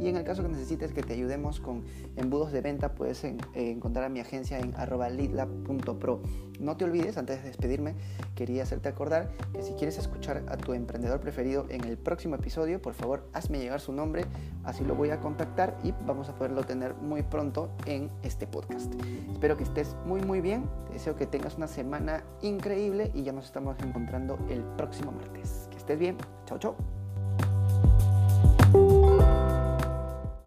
y 0.00 0.08
en 0.08 0.16
el 0.16 0.24
caso 0.24 0.42
que 0.42 0.48
necesites 0.48 0.92
que 0.92 1.02
te 1.02 1.14
ayudemos 1.14 1.60
con 1.60 1.84
embudos 2.16 2.52
de 2.52 2.60
venta 2.60 2.94
puedes 2.94 3.24
encontrar 3.54 4.06
a 4.06 4.08
mi 4.08 4.20
agencia 4.20 4.58
en 4.58 4.74
arroba 4.76 5.08
leadlab.pro. 5.08 6.22
No 6.62 6.76
te 6.76 6.84
olvides, 6.84 7.18
antes 7.18 7.42
de 7.42 7.48
despedirme, 7.48 7.96
quería 8.36 8.62
hacerte 8.62 8.88
acordar 8.88 9.30
que 9.52 9.62
si 9.62 9.72
quieres 9.72 9.98
escuchar 9.98 10.44
a 10.48 10.56
tu 10.56 10.74
emprendedor 10.74 11.20
preferido 11.20 11.66
en 11.68 11.82
el 11.84 11.98
próximo 11.98 12.36
episodio, 12.36 12.80
por 12.80 12.94
favor 12.94 13.28
hazme 13.32 13.58
llegar 13.58 13.80
su 13.80 13.92
nombre, 13.92 14.26
así 14.62 14.84
lo 14.84 14.94
voy 14.94 15.10
a 15.10 15.18
contactar 15.18 15.76
y 15.82 15.92
vamos 16.06 16.28
a 16.28 16.36
poderlo 16.36 16.62
tener 16.62 16.94
muy 16.94 17.22
pronto 17.22 17.68
en 17.84 18.10
este 18.22 18.46
podcast. 18.46 18.94
Espero 19.32 19.56
que 19.56 19.64
estés 19.64 19.96
muy 20.06 20.20
muy 20.20 20.40
bien, 20.40 20.68
deseo 20.92 21.16
que 21.16 21.26
tengas 21.26 21.56
una 21.56 21.66
semana 21.66 22.22
increíble 22.42 23.10
y 23.12 23.24
ya 23.24 23.32
nos 23.32 23.46
estamos 23.46 23.76
encontrando 23.80 24.38
el 24.48 24.62
próximo 24.76 25.10
martes. 25.10 25.66
Que 25.70 25.78
estés 25.78 25.98
bien, 25.98 26.16
chao 26.46 26.58
chao. 26.58 27.01